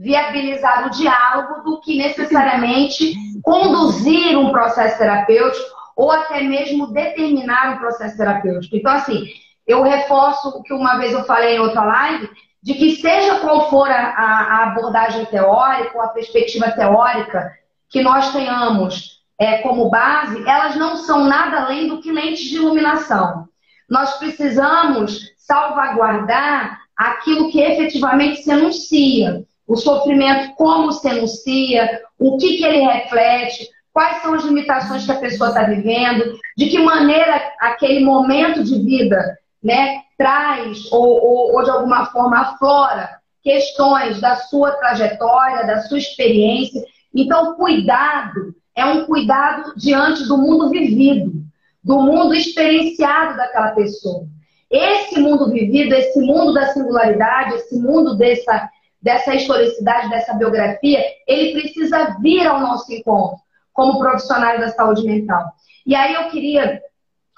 [0.00, 7.78] viabilizar o diálogo do que necessariamente conduzir um processo terapêutico ou até mesmo determinar um
[7.78, 8.74] processo terapêutico.
[8.74, 9.26] Então, assim,
[9.66, 12.30] eu reforço o que uma vez eu falei em outra live,
[12.62, 17.52] de que seja qual for a, a abordagem teórica ou a perspectiva teórica
[17.90, 22.56] que nós tenhamos é, como base, elas não são nada além do que lentes de
[22.56, 23.46] iluminação.
[23.88, 32.56] Nós precisamos salvaguardar aquilo que efetivamente se anuncia o sofrimento, como se enuncia, o que,
[32.56, 37.40] que ele reflete, quais são as limitações que a pessoa está vivendo, de que maneira
[37.60, 43.10] aquele momento de vida né, traz ou, ou, ou de alguma forma aflora
[43.44, 46.82] questões da sua trajetória, da sua experiência.
[47.14, 51.32] Então, cuidado é um cuidado diante do mundo vivido,
[51.80, 54.26] do mundo experienciado daquela pessoa.
[54.68, 58.68] Esse mundo vivido, esse mundo da singularidade, esse mundo dessa
[59.02, 63.38] dessa historicidade, dessa biografia, ele precisa vir ao nosso encontro
[63.72, 65.52] como profissionais da saúde mental.
[65.86, 66.82] E aí eu queria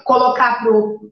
[0.05, 1.11] colocar para o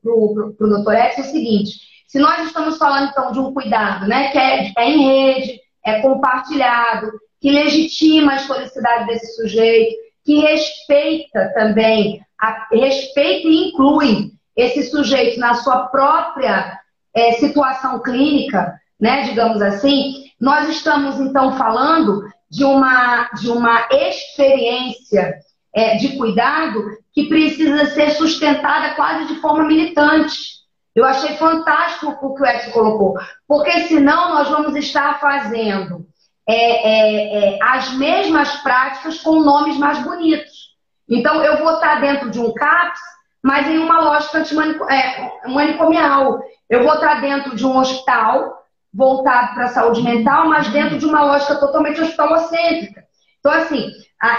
[0.59, 4.73] doutor Edson o seguinte: se nós estamos falando então de um cuidado, né, que é,
[4.77, 12.67] é em rede, é compartilhado, que legitima a historicidade desse sujeito, que respeita também, a,
[12.73, 16.79] respeita e inclui esse sujeito na sua própria
[17.15, 25.35] é, situação clínica, né, digamos assim, nós estamos então falando de uma, de uma experiência
[25.75, 30.61] é, de cuidado que precisa ser sustentada quase de forma militante.
[30.95, 33.15] Eu achei fantástico o que o Edson colocou,
[33.47, 36.07] porque senão nós vamos estar fazendo
[36.49, 40.71] é, é, é, as mesmas práticas com nomes mais bonitos.
[41.09, 43.01] Então, eu vou estar dentro de um CAPS
[43.43, 44.43] mas em uma lógica
[44.91, 46.41] é, manicomial.
[46.69, 48.60] Eu vou estar dentro de um hospital
[48.93, 53.05] voltado para a saúde mental, mas dentro de uma lógica totalmente hospitalocêntrica.
[53.39, 53.91] Então, assim,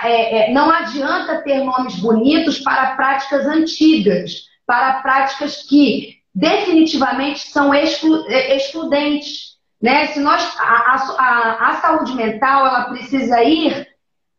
[0.03, 7.73] é, é, não adianta ter nomes bonitos para práticas antigas, para práticas que definitivamente são
[7.73, 9.51] exclu é, excludentes.
[9.81, 10.07] Né?
[10.07, 13.87] Se nós, a, a, a saúde mental ela precisa ir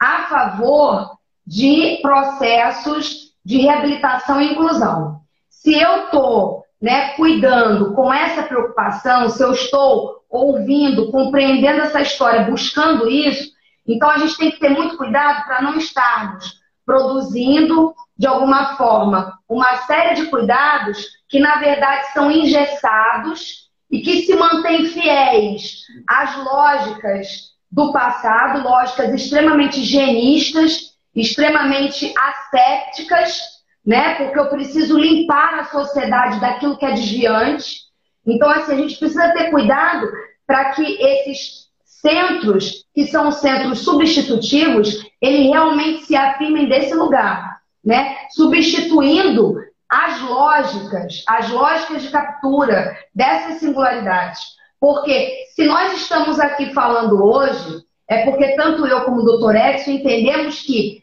[0.00, 5.20] a favor de processos de reabilitação e inclusão.
[5.48, 12.50] Se eu estou né, cuidando com essa preocupação, se eu estou ouvindo, compreendendo essa história,
[12.50, 13.52] buscando isso,
[13.86, 19.38] então a gente tem que ter muito cuidado para não estarmos produzindo, de alguma forma,
[19.48, 26.36] uma série de cuidados que, na verdade, são engessados e que se mantêm fiéis às
[26.36, 33.51] lógicas do passado, lógicas extremamente higienistas, extremamente assépticas,
[33.84, 34.14] né?
[34.14, 37.82] Porque eu preciso limpar a sociedade daquilo que é desviante.
[38.26, 40.08] Então, assim, a gente precisa ter cuidado
[40.46, 48.16] para que esses centros que são centros substitutivos, eles realmente se afirmem desse lugar, né?
[48.30, 49.56] Substituindo
[49.88, 54.40] as lógicas, as lógicas de captura dessas singularidades.
[54.80, 59.92] Porque se nós estamos aqui falando hoje, é porque tanto eu como o doutor Edson
[59.92, 61.01] entendemos que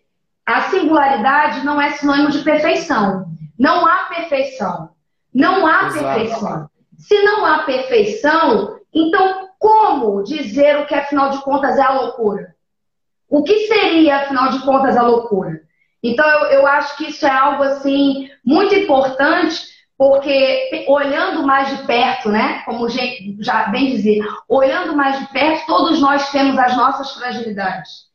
[0.49, 3.25] a singularidade não é sinônimo de perfeição.
[3.57, 4.89] Não há perfeição.
[5.33, 6.05] Não há Exato.
[6.05, 6.69] perfeição.
[6.97, 12.55] Se não há perfeição, então como dizer o que, afinal de contas, é a loucura?
[13.29, 15.61] O que seria, afinal de contas, a loucura?
[16.01, 21.85] Então, eu, eu acho que isso é algo, assim, muito importante, porque olhando mais de
[21.85, 22.63] perto, né?
[22.65, 28.07] Como já bem dizer, olhando mais de perto, todos nós temos as nossas fragilidades.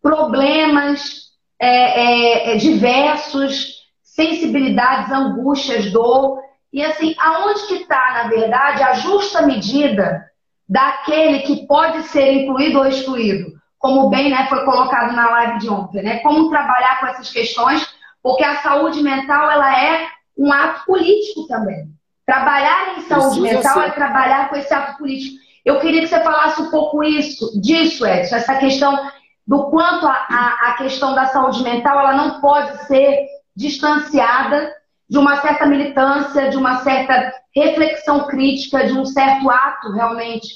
[0.00, 1.27] Problemas
[1.60, 6.40] é, é, é diversos, sensibilidades, angústias, dor.
[6.72, 10.28] E assim, aonde que está, na verdade, a justa medida
[10.68, 15.70] daquele que pode ser incluído ou excluído, como bem né, foi colocado na live de
[15.70, 16.18] ontem, né?
[16.18, 17.86] Como trabalhar com essas questões,
[18.22, 21.86] porque a saúde mental ela é um ato político também.
[22.26, 23.88] Trabalhar em saúde Precisa mental ser.
[23.88, 25.36] é trabalhar com esse ato político.
[25.64, 29.10] Eu queria que você falasse um pouco isso, disso, Edson, essa questão
[29.48, 34.70] do quanto a, a, a questão da saúde mental ela não pode ser distanciada
[35.08, 40.48] de uma certa militância, de uma certa reflexão crítica, de um certo ato realmente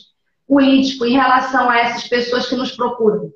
[0.47, 3.33] político em relação a essas pessoas que nos procuram.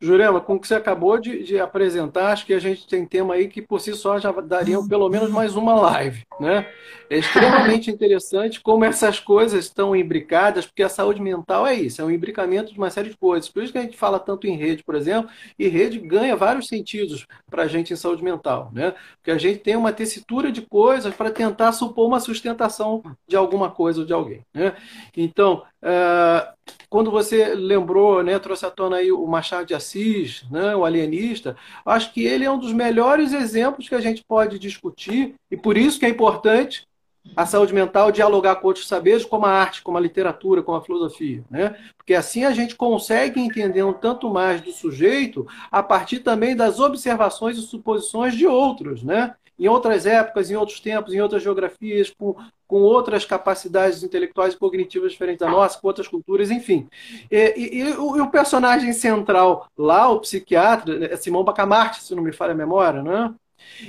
[0.00, 3.34] Jurema, com o que você acabou de, de, apresentar, acho que a gente tem tema
[3.34, 6.22] aí que por si só já daria pelo menos mais uma live.
[6.40, 6.66] Né?
[7.08, 12.04] É extremamente interessante como essas coisas estão imbricadas, porque a saúde mental é isso, é
[12.04, 13.48] um imbricamento de uma série de coisas.
[13.48, 16.66] Por isso que a gente fala tanto em rede, por exemplo, e rede ganha vários
[16.66, 18.70] sentidos para a gente em saúde mental.
[18.72, 18.94] Né?
[19.16, 23.70] Porque a gente tem uma tessitura de coisas para tentar supor uma sustentação de alguma
[23.70, 24.42] coisa ou de alguém.
[24.52, 24.74] Né?
[25.16, 26.56] Então, uh,
[26.88, 31.56] quando você lembrou, né, trouxe à tona aí o Machado de Assis, né, o alienista,
[31.84, 35.76] acho que ele é um dos melhores exemplos que a gente pode discutir, e por
[35.76, 36.86] isso que é importante
[37.34, 40.82] a saúde mental dialogar com outros saberes, como a arte, como a literatura, como a
[40.82, 41.42] filosofia.
[41.50, 41.76] Né?
[41.96, 46.80] Porque assim a gente consegue entender um tanto mais do sujeito a partir também das
[46.80, 49.02] observações e suposições de outros.
[49.02, 49.34] Né?
[49.58, 52.36] em outras épocas, em outros tempos, em outras geografias, com,
[52.66, 56.88] com outras capacidades intelectuais e cognitivas diferentes da nossa, com outras culturas, enfim.
[57.30, 62.14] E, e, e, o, e o, personagem central lá, o psiquiatra, é Simão Bacamarte, se
[62.14, 63.34] não me falha a memória, né?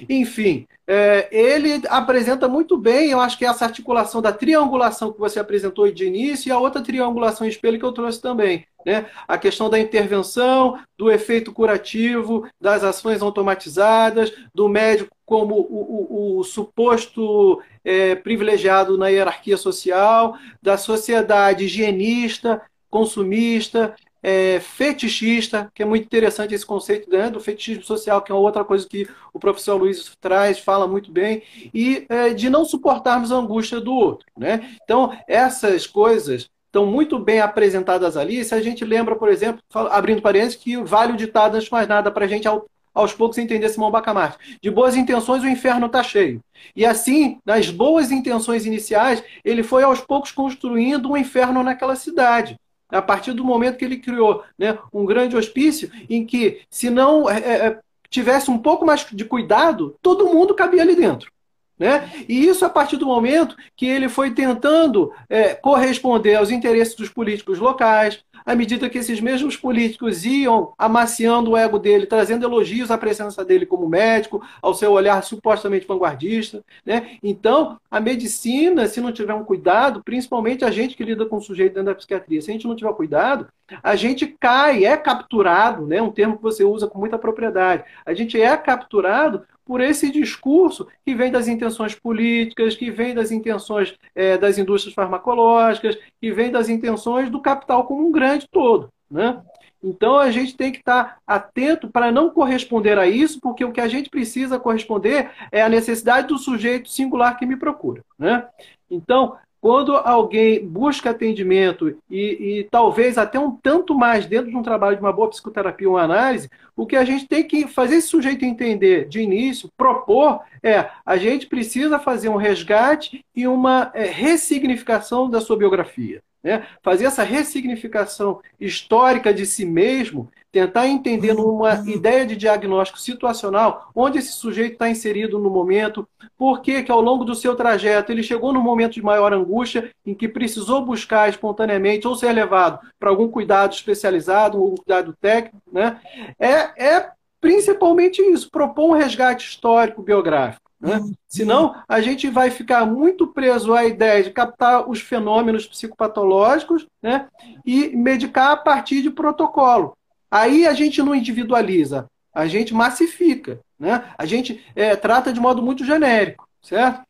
[0.09, 5.39] Enfim, é, ele apresenta muito bem, eu acho que essa articulação da triangulação que você
[5.39, 8.65] apresentou de início e a outra triangulação em espelho que eu trouxe também.
[8.85, 9.05] Né?
[9.27, 16.39] A questão da intervenção, do efeito curativo, das ações automatizadas, do médico como o, o,
[16.39, 23.93] o suposto é, privilegiado na hierarquia social, da sociedade higienista, consumista,
[24.27, 28.65] é, fetichista, que é muito interessante esse conceito né, do fetichismo social, que é outra
[28.65, 33.37] coisa que o professor Luiz traz, fala muito bem, e é, de não suportarmos a
[33.37, 34.27] angústia do outro.
[34.37, 34.75] Né?
[34.83, 38.43] Então, essas coisas estão muito bem apresentadas ali.
[38.43, 41.87] Se a gente lembra, por exemplo, abrindo parênteses, que vale o ditado antes de mais
[41.87, 42.49] nada para a gente
[42.93, 44.59] aos poucos entender Simão Bacamarte.
[44.61, 46.41] De boas intenções o inferno está cheio.
[46.75, 52.59] E assim, nas boas intenções iniciais, ele foi aos poucos construindo um inferno naquela cidade
[52.89, 57.29] a partir do momento que ele criou né, um grande hospício em que, se não
[57.29, 61.31] é, é, tivesse um pouco mais de cuidado, todo mundo cabia ali dentro.
[61.79, 62.09] Né?
[62.27, 67.09] E isso a partir do momento que ele foi tentando é, corresponder aos interesses dos
[67.09, 72.89] políticos locais, à medida que esses mesmos políticos iam amaciando o ego dele, trazendo elogios
[72.89, 76.63] à presença dele como médico, ao seu olhar supostamente vanguardista.
[76.85, 77.17] Né?
[77.21, 81.41] Então, a medicina, se não tiver um cuidado, principalmente a gente que lida com o
[81.41, 83.47] sujeito dentro da psiquiatria, se a gente não tiver cuidado,
[83.83, 86.01] a gente cai, é capturado, né?
[86.01, 90.87] um termo que você usa com muita propriedade, a gente é capturado por esse discurso
[91.05, 96.49] que vem das intenções políticas, que vem das intenções é, das indústrias farmacológicas, que vem
[96.49, 98.89] das intenções do capital como um grande todo.
[99.11, 99.41] Né?
[99.83, 103.81] Então a gente tem que estar atento para não corresponder a isso, porque o que
[103.81, 108.01] a gente precisa corresponder é a necessidade do sujeito singular que me procura.
[108.17, 108.47] Né?
[108.89, 114.61] Então, quando alguém busca atendimento e, e, talvez até um tanto mais dentro de um
[114.61, 118.07] trabalho de uma boa psicoterapia, uma análise, o que a gente tem que fazer esse
[118.07, 124.05] sujeito entender de início, propor, é a gente precisa fazer um resgate e uma é,
[124.05, 126.21] ressignificação da sua biografia.
[126.43, 126.65] Né?
[126.81, 134.17] Fazer essa ressignificação histórica de si mesmo, tentar entender numa ideia de diagnóstico situacional onde
[134.17, 138.51] esse sujeito está inserido no momento, por que ao longo do seu trajeto ele chegou
[138.51, 143.27] num momento de maior angústia em que precisou buscar espontaneamente ou ser levado para algum
[143.27, 145.61] cuidado especializado, ou cuidado técnico.
[145.71, 145.99] Né?
[146.39, 150.67] É, é principalmente isso, propor um resgate histórico biográfico.
[150.79, 151.01] Né?
[151.27, 157.27] Senão, a gente vai ficar muito preso à ideia de captar os fenômenos psicopatológicos né?
[157.65, 159.97] e medicar a partir de protocolo.
[160.29, 163.59] Aí a gente não individualiza, a gente massifica.
[163.79, 164.03] Né?
[164.17, 167.07] A gente é, trata de modo muito genérico, certo?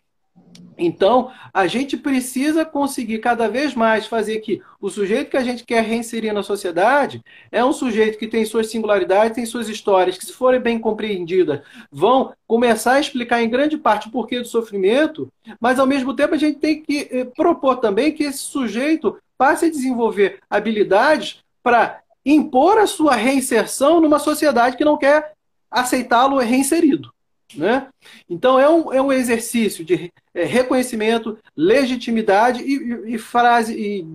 [0.77, 5.63] Então, a gente precisa conseguir cada vez mais fazer que o sujeito que a gente
[5.63, 10.25] quer reinserir na sociedade é um sujeito que tem suas singularidades, tem suas histórias, que,
[10.25, 11.61] se forem bem compreendidas,
[11.91, 16.35] vão começar a explicar em grande parte o porquê do sofrimento, mas, ao mesmo tempo,
[16.35, 22.01] a gente tem que eh, propor também que esse sujeito passe a desenvolver habilidades para
[22.33, 25.33] impor a sua reinserção numa sociedade que não quer
[25.71, 27.11] aceitá-lo reinserido.
[27.55, 27.87] Né?
[28.29, 34.05] Então é um, é um exercício de é, reconhecimento, legitimidade e, e, frase e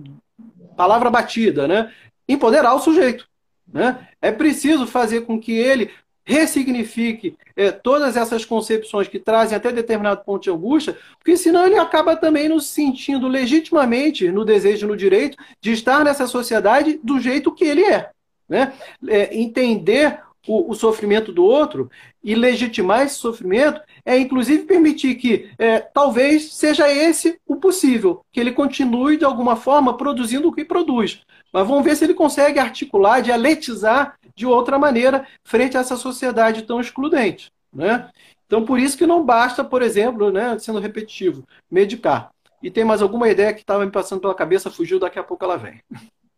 [0.77, 1.91] palavra batida, né?
[2.27, 3.27] Empoderar o sujeito.
[3.67, 4.07] Né?
[4.21, 5.89] É preciso fazer com que ele
[6.25, 11.77] ressignifique é, todas essas concepções que trazem até determinado ponto de angústia, porque senão ele
[11.77, 17.53] acaba também nos sentindo legitimamente no desejo, no direito de estar nessa sociedade do jeito
[17.53, 18.09] que ele é.
[18.47, 18.73] Né?
[19.07, 21.89] É, entender o, o, sofrimento do outro
[22.23, 28.39] e legitimar esse sofrimento é, inclusive, permitir que é, talvez seja esse o possível, que
[28.39, 31.21] ele continue de alguma forma produzindo o que produz.
[31.53, 36.63] Mas vamos ver se ele consegue articular, dialetizar de outra maneira frente a essa sociedade
[36.63, 37.51] tão excludente.
[37.71, 38.09] Né?
[38.47, 42.31] Então, por isso que não basta, por exemplo, né, sendo repetitivo, medicar.
[42.61, 45.45] E tem mais alguma ideia que estava me passando pela cabeça, fugiu, daqui a pouco
[45.45, 45.79] ela vem.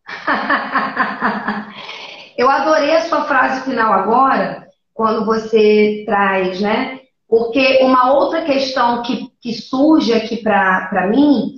[2.36, 7.00] Eu adorei a sua frase final agora, quando você traz, né?
[7.28, 11.54] Porque uma outra questão que, que surge aqui para mim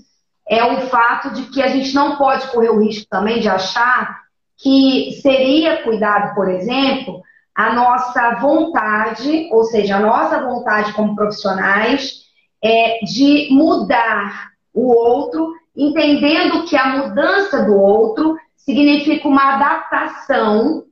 [0.48, 4.22] é o fato de que a gente não pode correr o risco também de achar
[4.56, 7.22] que seria cuidado, por exemplo,
[7.54, 12.22] a nossa vontade, ou seja, a nossa vontade como profissionais,
[12.62, 20.84] é de mudar o outro, entendendo que a mudança do outro significa uma adaptação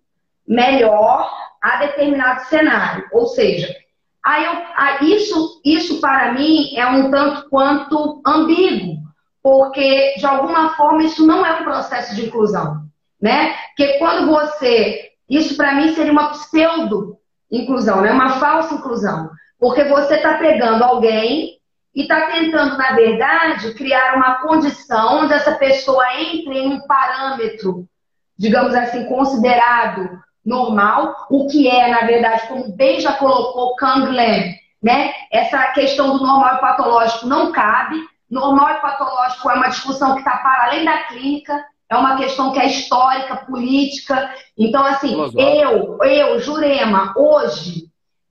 [0.47, 1.31] melhor
[1.63, 3.05] a determinado cenário.
[3.13, 3.69] Ou seja,
[4.25, 9.06] aí eu, isso, isso para mim é um tanto quanto ambíguo,
[9.47, 12.83] porque de alguma forma isso não é um processo de inclusão,
[13.23, 13.55] né?
[13.69, 17.17] Porque quando você, isso para mim seria uma pseudo
[17.49, 18.11] inclusão, né?
[18.11, 21.61] Uma falsa inclusão, porque você está pegando alguém
[21.95, 27.87] e está tentando, na verdade, criar uma condição onde essa pessoa entre em um parâmetro,
[28.37, 30.11] digamos assim, considerado
[30.45, 35.13] normal, o que é, na verdade, como bem já colocou Kanglen, né?
[35.31, 37.97] Essa questão do normal e patológico não cabe.
[38.31, 42.53] Normal e patológico é uma discussão que está para além da clínica, é uma questão
[42.53, 44.35] que é histórica, política.
[44.59, 47.85] Então, assim, eu, eu, Jurema, hoje,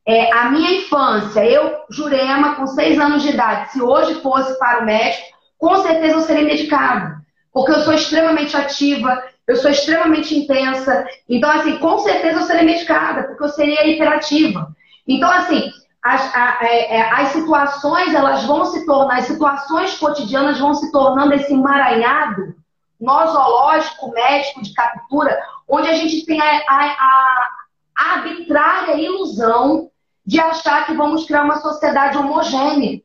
[0.05, 4.81] é, a minha infância, eu, Jurema, com seis anos de idade, se hoje fosse para
[4.81, 5.25] o médico,
[5.57, 7.15] com certeza eu seria medicado.
[7.53, 11.07] Porque eu sou extremamente ativa, eu sou extremamente intensa.
[11.29, 14.67] Então, assim, com certeza eu seria medicada, porque eu seria hiperativa.
[15.07, 15.71] Então, assim,
[16.05, 20.91] as, a, é, é, as situações, elas vão se tornar, as situações cotidianas vão se
[20.91, 22.53] tornando esse emaranhado
[23.01, 25.35] nosológico, médico, de captura,
[25.67, 27.49] onde a gente tem a, a,
[27.97, 29.89] a arbitrária ilusão
[30.23, 33.01] de achar que vamos criar uma sociedade homogênea.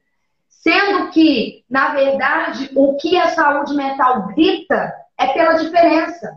[0.62, 6.36] vendo que, na verdade, o que a saúde mental grita é pela diferença.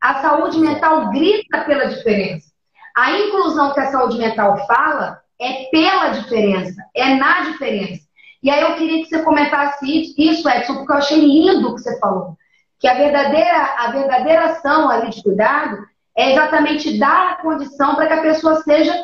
[0.00, 2.50] A saúde mental grita pela diferença.
[2.96, 8.02] A inclusão que a saúde mental fala é pela diferença, é na diferença.
[8.42, 11.82] E aí eu queria que você comentasse isso, Edson, porque eu achei lindo o que
[11.82, 12.36] você falou.
[12.78, 15.78] Que a verdadeira, a verdadeira ação ali de cuidado
[16.16, 18.94] é exatamente dar a condição para que a pessoa seja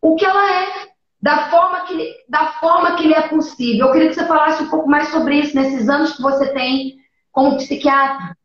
[0.00, 0.88] o que ela é,
[1.20, 3.86] da forma que, da forma que lhe é possível.
[3.86, 6.98] Eu queria que você falasse um pouco mais sobre isso nesses anos que você tem
[7.32, 8.36] como psiquiatra.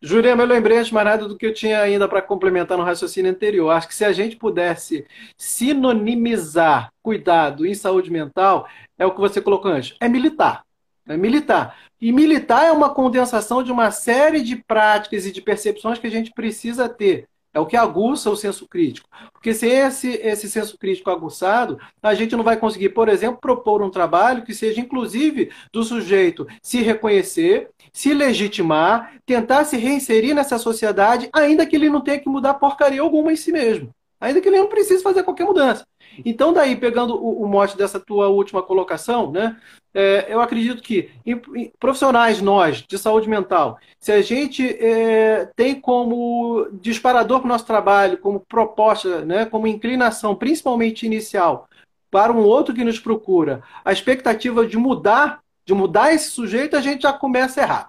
[0.00, 3.30] Jurema, eu lembrei de mais nada do que eu tinha ainda para complementar no raciocínio
[3.30, 3.70] anterior.
[3.70, 8.68] Acho que se a gente pudesse sinonimizar cuidado em saúde mental,
[8.98, 10.64] é o que você colocou antes, é militar.
[11.08, 11.76] É militar.
[12.00, 16.10] E militar é uma condensação de uma série de práticas e de percepções que a
[16.10, 17.28] gente precisa ter.
[17.56, 19.08] É o que aguça o senso crítico.
[19.32, 23.80] Porque sem esse, esse senso crítico aguçado, a gente não vai conseguir, por exemplo, propor
[23.82, 30.58] um trabalho que seja inclusive do sujeito se reconhecer, se legitimar, tentar se reinserir nessa
[30.58, 33.88] sociedade, ainda que ele não tenha que mudar porcaria alguma em si mesmo.
[34.20, 35.86] Ainda que ele não precise fazer qualquer mudança.
[36.22, 39.56] Então, daí, pegando o, o mote dessa tua última colocação, né,
[39.94, 45.50] é, eu acredito que em, em, profissionais nós, de saúde mental, se a gente é,
[45.56, 51.66] tem como disparador para o nosso trabalho, como proposta, né, como inclinação, principalmente inicial,
[52.10, 56.80] para um outro que nos procura, a expectativa de mudar, de mudar esse sujeito, a
[56.80, 57.88] gente já começa errado.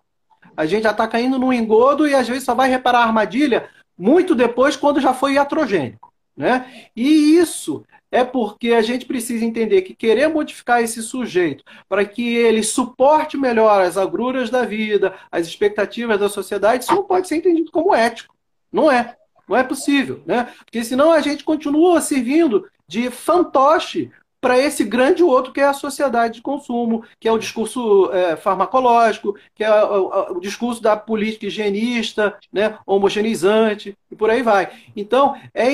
[0.56, 3.70] A gente já está caindo num engodo e às vezes só vai reparar a armadilha
[3.96, 6.12] muito depois, quando já foi iatrogênico.
[6.36, 6.88] Né?
[6.96, 12.36] E isso é porque a gente precisa entender que querer modificar esse sujeito para que
[12.36, 17.36] ele suporte melhor as agruras da vida, as expectativas da sociedade, isso não pode ser
[17.36, 18.36] entendido como ético.
[18.72, 19.16] Não é.
[19.48, 20.52] Não é possível, né?
[20.60, 24.12] Porque senão a gente continua servindo de fantoche
[24.48, 28.38] para esse grande outro que é a sociedade de consumo, que é o discurso é,
[28.38, 34.70] farmacológico, que é o, o, discurso da política higienista, né, homogeneizante, e por aí vai.
[34.96, 35.68] Então, é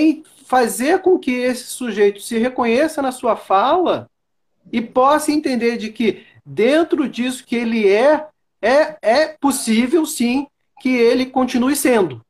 [0.48, 4.10] fazer com que esse sujeito se reconheça na sua fala
[4.72, 8.26] e possa entender de que dentro disso que ele é,
[8.60, 10.48] é, é possível sim
[10.82, 12.26] que ele continue sendo.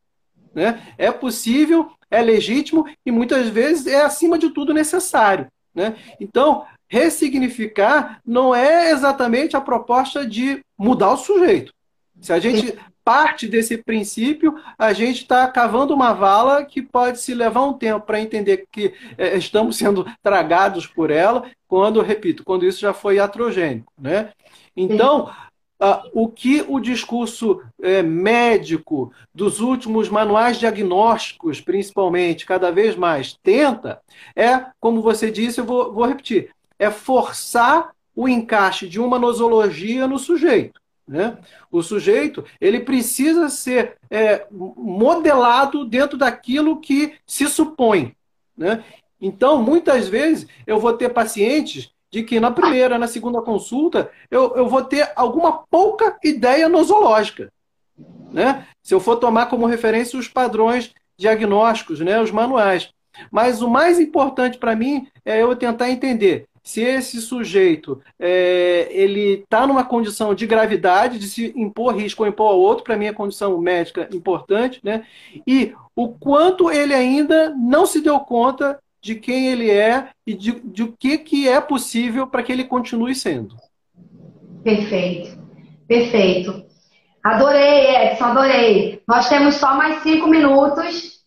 [0.54, 0.94] Né?
[0.98, 5.48] É possível, é legítimo e muitas vezes é acima de tudo necessário.
[5.74, 5.96] Né?
[6.20, 11.74] Então, ressignificar não é exatamente a proposta de mudar o sujeito.
[12.22, 17.34] Se a gente parte desse princípio, a gente está cavando uma vala que pode se
[17.34, 22.66] levar um tempo para entender que é, estamos sendo tragados por ela, quando, repito, quando
[22.66, 23.92] isso já foi atrogênico.
[23.98, 24.30] Né?
[24.76, 25.30] Então,
[25.84, 33.38] uh, o que o discurso é, médico dos últimos manuais diagnósticos, principalmente, cada vez mais
[33.44, 34.02] tenta,
[34.36, 40.08] é, como você disse, eu vou, vou repetir, é forçar o encaixe de uma nosologia
[40.08, 40.82] no sujeito.
[41.06, 41.38] Né?
[41.70, 48.16] O sujeito ele precisa ser é, modelado dentro daquilo que se supõe.
[48.56, 48.84] Né?
[49.20, 54.56] Então, muitas vezes, eu vou ter pacientes de que na primeira, na segunda consulta, eu,
[54.56, 57.52] eu vou ter alguma pouca ideia nosológica.
[58.32, 58.68] Né?
[58.84, 62.92] Se eu for tomar como referência os padrões diagnósticos, né, os manuais.
[63.32, 69.42] Mas o mais importante para mim é eu tentar entender se esse sujeito é, ele
[69.42, 73.06] está numa condição de gravidade, de se impor risco ou impor ao outro, para mim
[73.06, 75.06] é condição médica importante, né?
[75.46, 80.62] E o quanto ele ainda não se deu conta de quem ele é e de,
[80.62, 83.58] de o que, que é possível para que ele continue sendo.
[84.64, 85.38] Perfeito,
[85.86, 86.66] perfeito.
[87.22, 89.04] Adorei, Edson, adorei.
[89.06, 91.22] Nós temos só mais cinco minutos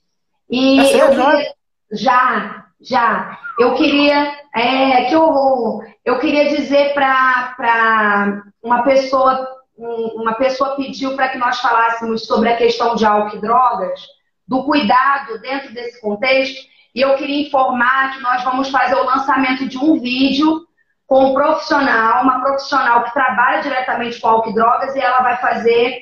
[0.51, 1.55] e é eu queria...
[1.93, 3.39] já, já.
[3.59, 9.47] Eu queria é, que eu, eu queria dizer para uma pessoa,
[9.77, 14.01] uma pessoa pediu para que nós falássemos sobre a questão de álcool e drogas,
[14.49, 16.75] do cuidado dentro desse contexto.
[16.97, 20.67] E eu queria informar que nós vamos fazer o lançamento de um vídeo
[21.07, 25.37] com um profissional, uma profissional que trabalha diretamente com álcool e drogas, e ela vai
[25.37, 26.01] fazer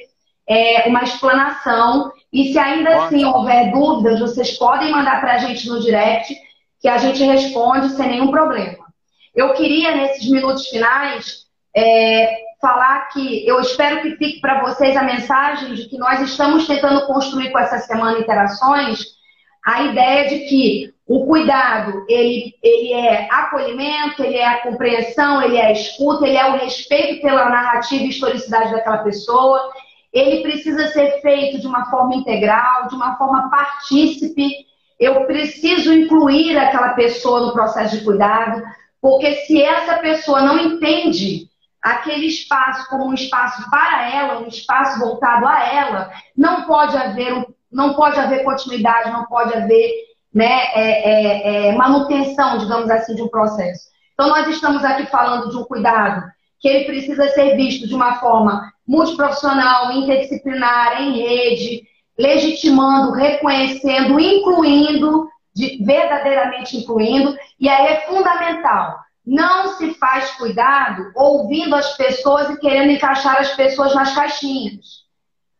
[0.48, 2.12] é, uma explanação.
[2.32, 6.32] E se ainda assim houver dúvidas, vocês podem mandar para a gente no direct,
[6.80, 8.84] que a gente responde sem nenhum problema.
[9.34, 15.02] Eu queria, nesses minutos finais, é, falar que eu espero que fique para vocês a
[15.02, 19.13] mensagem de que nós estamos tentando construir com essa semana Interações
[19.64, 25.56] a ideia de que o cuidado, ele, ele é acolhimento, ele é a compreensão, ele
[25.56, 29.60] é a escuta, ele é o respeito pela narrativa e historicidade daquela pessoa.
[30.12, 34.66] Ele precisa ser feito de uma forma integral, de uma forma partícipe.
[34.98, 38.62] Eu preciso incluir aquela pessoa no processo de cuidado,
[39.00, 41.50] Porque se essa pessoa não entende
[41.82, 47.46] aquele espaço como um espaço para ela, um espaço voltado a ela, não pode haver,
[47.74, 49.92] não pode haver continuidade, não pode haver
[50.32, 53.88] né, é, é, é, manutenção, digamos assim, de um processo.
[54.14, 56.24] Então, nós estamos aqui falando de um cuidado
[56.60, 61.82] que ele precisa ser visto de uma forma multiprofissional, interdisciplinar, em rede,
[62.18, 71.74] legitimando, reconhecendo, incluindo, de, verdadeiramente incluindo, e aí é fundamental não se faz cuidado ouvindo
[71.74, 75.04] as pessoas e querendo encaixar as pessoas nas caixinhas.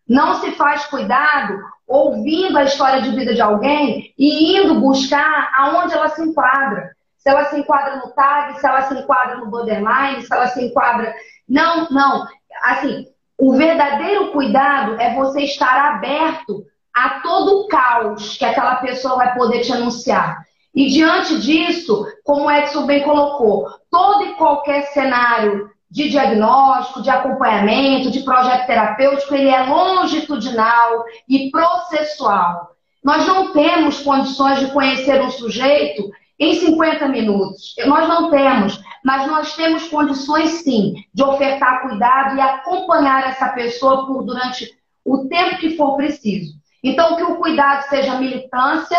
[0.06, 5.94] Não se faz cuidado ouvindo a história de vida de alguém e indo buscar aonde
[5.94, 6.94] ela se enquadra.
[7.18, 10.64] Se ela se enquadra no tag, se ela se enquadra no borderline, se ela se
[10.64, 11.14] enquadra.
[11.48, 12.26] Não, não.
[12.62, 13.06] Assim,
[13.38, 19.34] o verdadeiro cuidado é você estar aberto a todo o caos que aquela pessoa vai
[19.34, 20.44] poder te anunciar.
[20.74, 27.08] E diante disso, como o Edson bem colocou, todo e qualquer cenário de diagnóstico, de
[27.08, 32.74] acompanhamento, de projeto terapêutico, ele é longitudinal e processual.
[33.02, 37.76] Nós não temos condições de conhecer um sujeito em 50 minutos.
[37.86, 44.04] Nós não temos, mas nós temos condições sim de ofertar cuidado e acompanhar essa pessoa
[44.04, 44.68] por durante
[45.04, 46.54] o tempo que for preciso.
[46.82, 48.98] Então, que o cuidado seja militância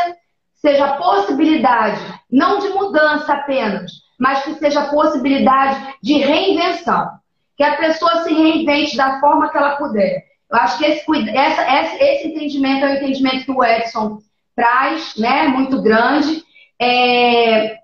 [0.53, 7.09] seja possibilidade, não de mudança apenas, mas que seja possibilidade de reinvenção.
[7.57, 10.23] Que a pessoa se reinvente da forma que ela puder.
[10.51, 14.19] Eu acho que esse, essa, esse entendimento é o entendimento que o Edson
[14.55, 15.47] traz, né?
[15.47, 16.43] Muito grande.
[16.79, 17.77] É,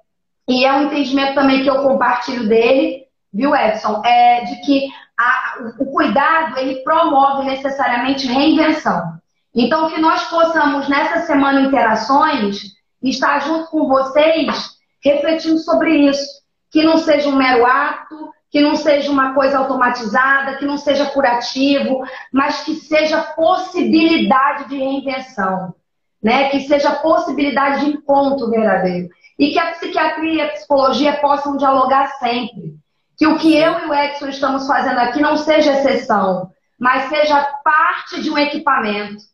[0.47, 4.01] e é um entendimento também que eu compartilho dele, viu, Edson?
[4.05, 9.19] É de que a, o cuidado ele promove necessariamente reinvenção.
[9.53, 12.61] Então, que nós possamos, nessa semana Interações,
[13.03, 16.41] estar junto com vocês, refletindo sobre isso.
[16.69, 21.05] Que não seja um mero ato, que não seja uma coisa automatizada, que não seja
[21.07, 25.73] curativo, mas que seja possibilidade de reinvenção,
[26.21, 26.49] né?
[26.49, 29.09] que seja possibilidade de encontro verdadeiro.
[29.39, 32.75] E que a psiquiatria e a psicologia possam dialogar sempre.
[33.17, 36.49] Que o que eu e o Edson estamos fazendo aqui não seja exceção,
[36.79, 39.31] mas seja parte de um equipamento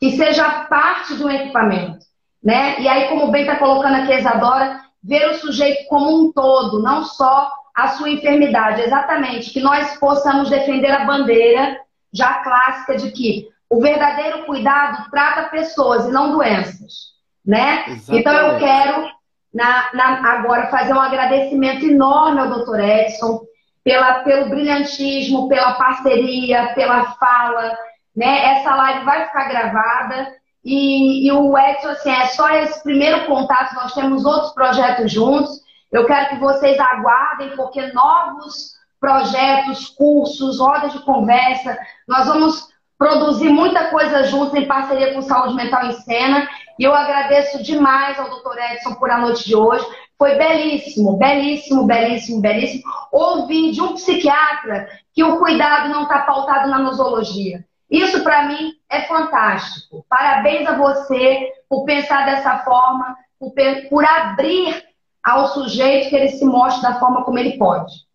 [0.00, 2.06] que seja parte de um equipamento.
[2.42, 2.80] Né?
[2.80, 6.82] E aí, como bem está colocando aqui a Isadora, ver o sujeito como um todo,
[6.82, 8.82] não só a sua enfermidade.
[8.82, 11.80] Exatamente, que nós possamos defender a bandeira
[12.12, 17.18] já clássica de que o verdadeiro cuidado trata pessoas e não doenças.
[17.44, 17.84] Né?
[18.08, 19.08] Então eu quero
[19.52, 22.80] na, na, agora fazer um agradecimento enorme ao Dr.
[22.80, 23.40] Edson
[23.82, 27.74] pela, pelo brilhantismo, pela parceria, pela fala,
[28.14, 28.58] né?
[28.58, 30.28] Essa live vai ficar gravada.
[30.64, 35.60] E, e, o Edson, assim, é só esse primeiro contato, nós temos outros projetos juntos.
[35.90, 43.48] Eu quero que vocês aguardem, porque novos projetos, cursos, rodas de conversa, nós vamos produzir
[43.48, 46.48] muita coisa juntos em parceria com Saúde Mental em Cena.
[46.78, 48.58] E eu agradeço demais ao Dr.
[48.72, 49.86] Edson por a noite de hoje.
[50.18, 52.82] Foi belíssimo, belíssimo, belíssimo, belíssimo.
[53.12, 57.64] Ouvir de um psiquiatra que o cuidado não está pautado na nosologia.
[57.90, 60.04] Isso para mim é fantástico.
[60.08, 63.52] Parabéns a você por pensar dessa forma, por,
[63.88, 64.84] por abrir
[65.22, 68.07] ao sujeito que ele se mostre da forma como ele pode.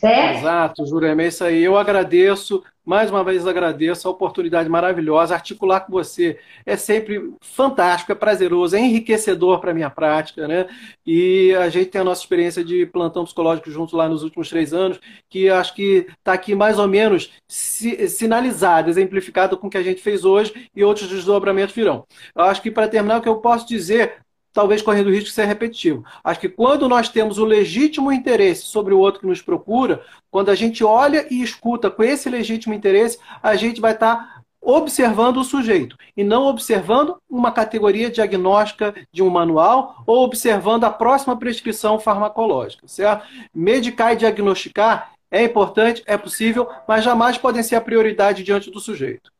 [0.00, 0.38] Certo?
[0.38, 1.62] Exato, Jurema, é isso aí.
[1.62, 5.34] Eu agradeço, mais uma vez agradeço a oportunidade maravilhosa.
[5.34, 10.66] Articular com você é sempre fantástico, é prazeroso, é enriquecedor para a minha prática, né?
[11.06, 14.72] E a gente tem a nossa experiência de plantão psicológico junto lá nos últimos três
[14.72, 14.98] anos,
[15.28, 20.00] que acho que está aqui mais ou menos sinalizado, exemplificado com o que a gente
[20.00, 22.06] fez hoje e outros desdobramentos virão.
[22.34, 24.14] Eu acho que para terminar, o que eu posso dizer
[24.52, 26.04] talvez correndo o risco de ser repetitivo.
[26.22, 30.50] Acho que quando nós temos o legítimo interesse sobre o outro que nos procura, quando
[30.50, 35.44] a gente olha e escuta com esse legítimo interesse, a gente vai estar observando o
[35.44, 41.98] sujeito e não observando uma categoria diagnóstica de um manual ou observando a próxima prescrição
[41.98, 43.26] farmacológica, certo?
[43.54, 48.80] Medicar e diagnosticar é importante, é possível, mas jamais podem ser a prioridade diante do
[48.80, 49.30] sujeito.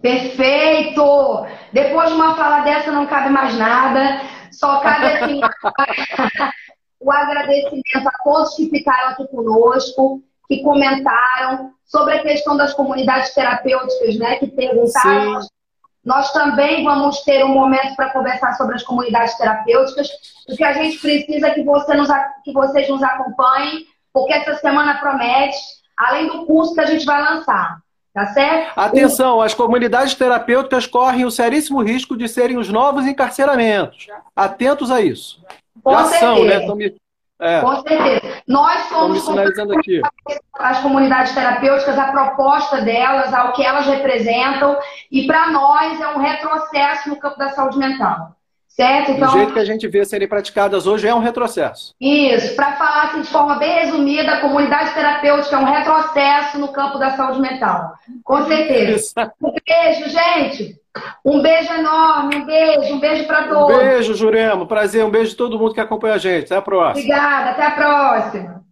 [0.00, 1.46] Perfeito!
[1.72, 4.22] Depois de uma fala dessa não cabe mais nada.
[4.50, 5.40] Só cabe assim
[7.00, 13.34] o agradecimento a todos que ficaram aqui conosco, que comentaram sobre a questão das comunidades
[13.34, 14.36] terapêuticas, né?
[14.36, 15.42] Que perguntaram.
[15.42, 15.48] Sim.
[16.04, 20.08] Nós também vamos ter um momento para conversar sobre as comunidades terapêuticas.
[20.48, 22.08] O que a gente precisa é que, você nos,
[22.42, 25.58] que vocês nos acompanhem, porque essa semana promete,
[25.96, 27.78] além do curso que a gente vai lançar.
[28.12, 28.72] Tá certo?
[28.76, 34.08] Atenção, as comunidades terapêuticas correm o seríssimo risco de serem os novos encarceramentos.
[34.34, 35.40] Atentos a isso.
[35.82, 36.66] Com Já certeza.
[36.66, 36.92] são, né?
[37.40, 37.60] É.
[37.60, 38.42] Com certeza.
[38.46, 39.28] Nós somos
[39.78, 40.02] aqui.
[40.58, 44.76] as comunidades terapêuticas, a proposta delas, ao que elas representam,
[45.10, 48.36] e para nós é um retrocesso no campo da saúde mental.
[48.80, 49.10] Certo?
[49.10, 51.94] Então, Do jeito que a gente vê serem praticadas hoje é um retrocesso.
[52.00, 56.68] Isso, para falar assim, de forma bem resumida, a comunidade terapêutica é um retrocesso no
[56.68, 57.92] campo da saúde mental.
[58.24, 58.96] Com certeza.
[58.96, 59.14] Isso.
[59.42, 60.80] Um beijo, gente.
[61.22, 63.76] Um beijo enorme, um beijo, um beijo para todos.
[63.76, 64.64] Um beijo, Jurema.
[64.66, 66.46] Prazer, um beijo de todo mundo que acompanha a gente.
[66.46, 67.04] Até a próxima.
[67.04, 68.64] Obrigada, até a próxima.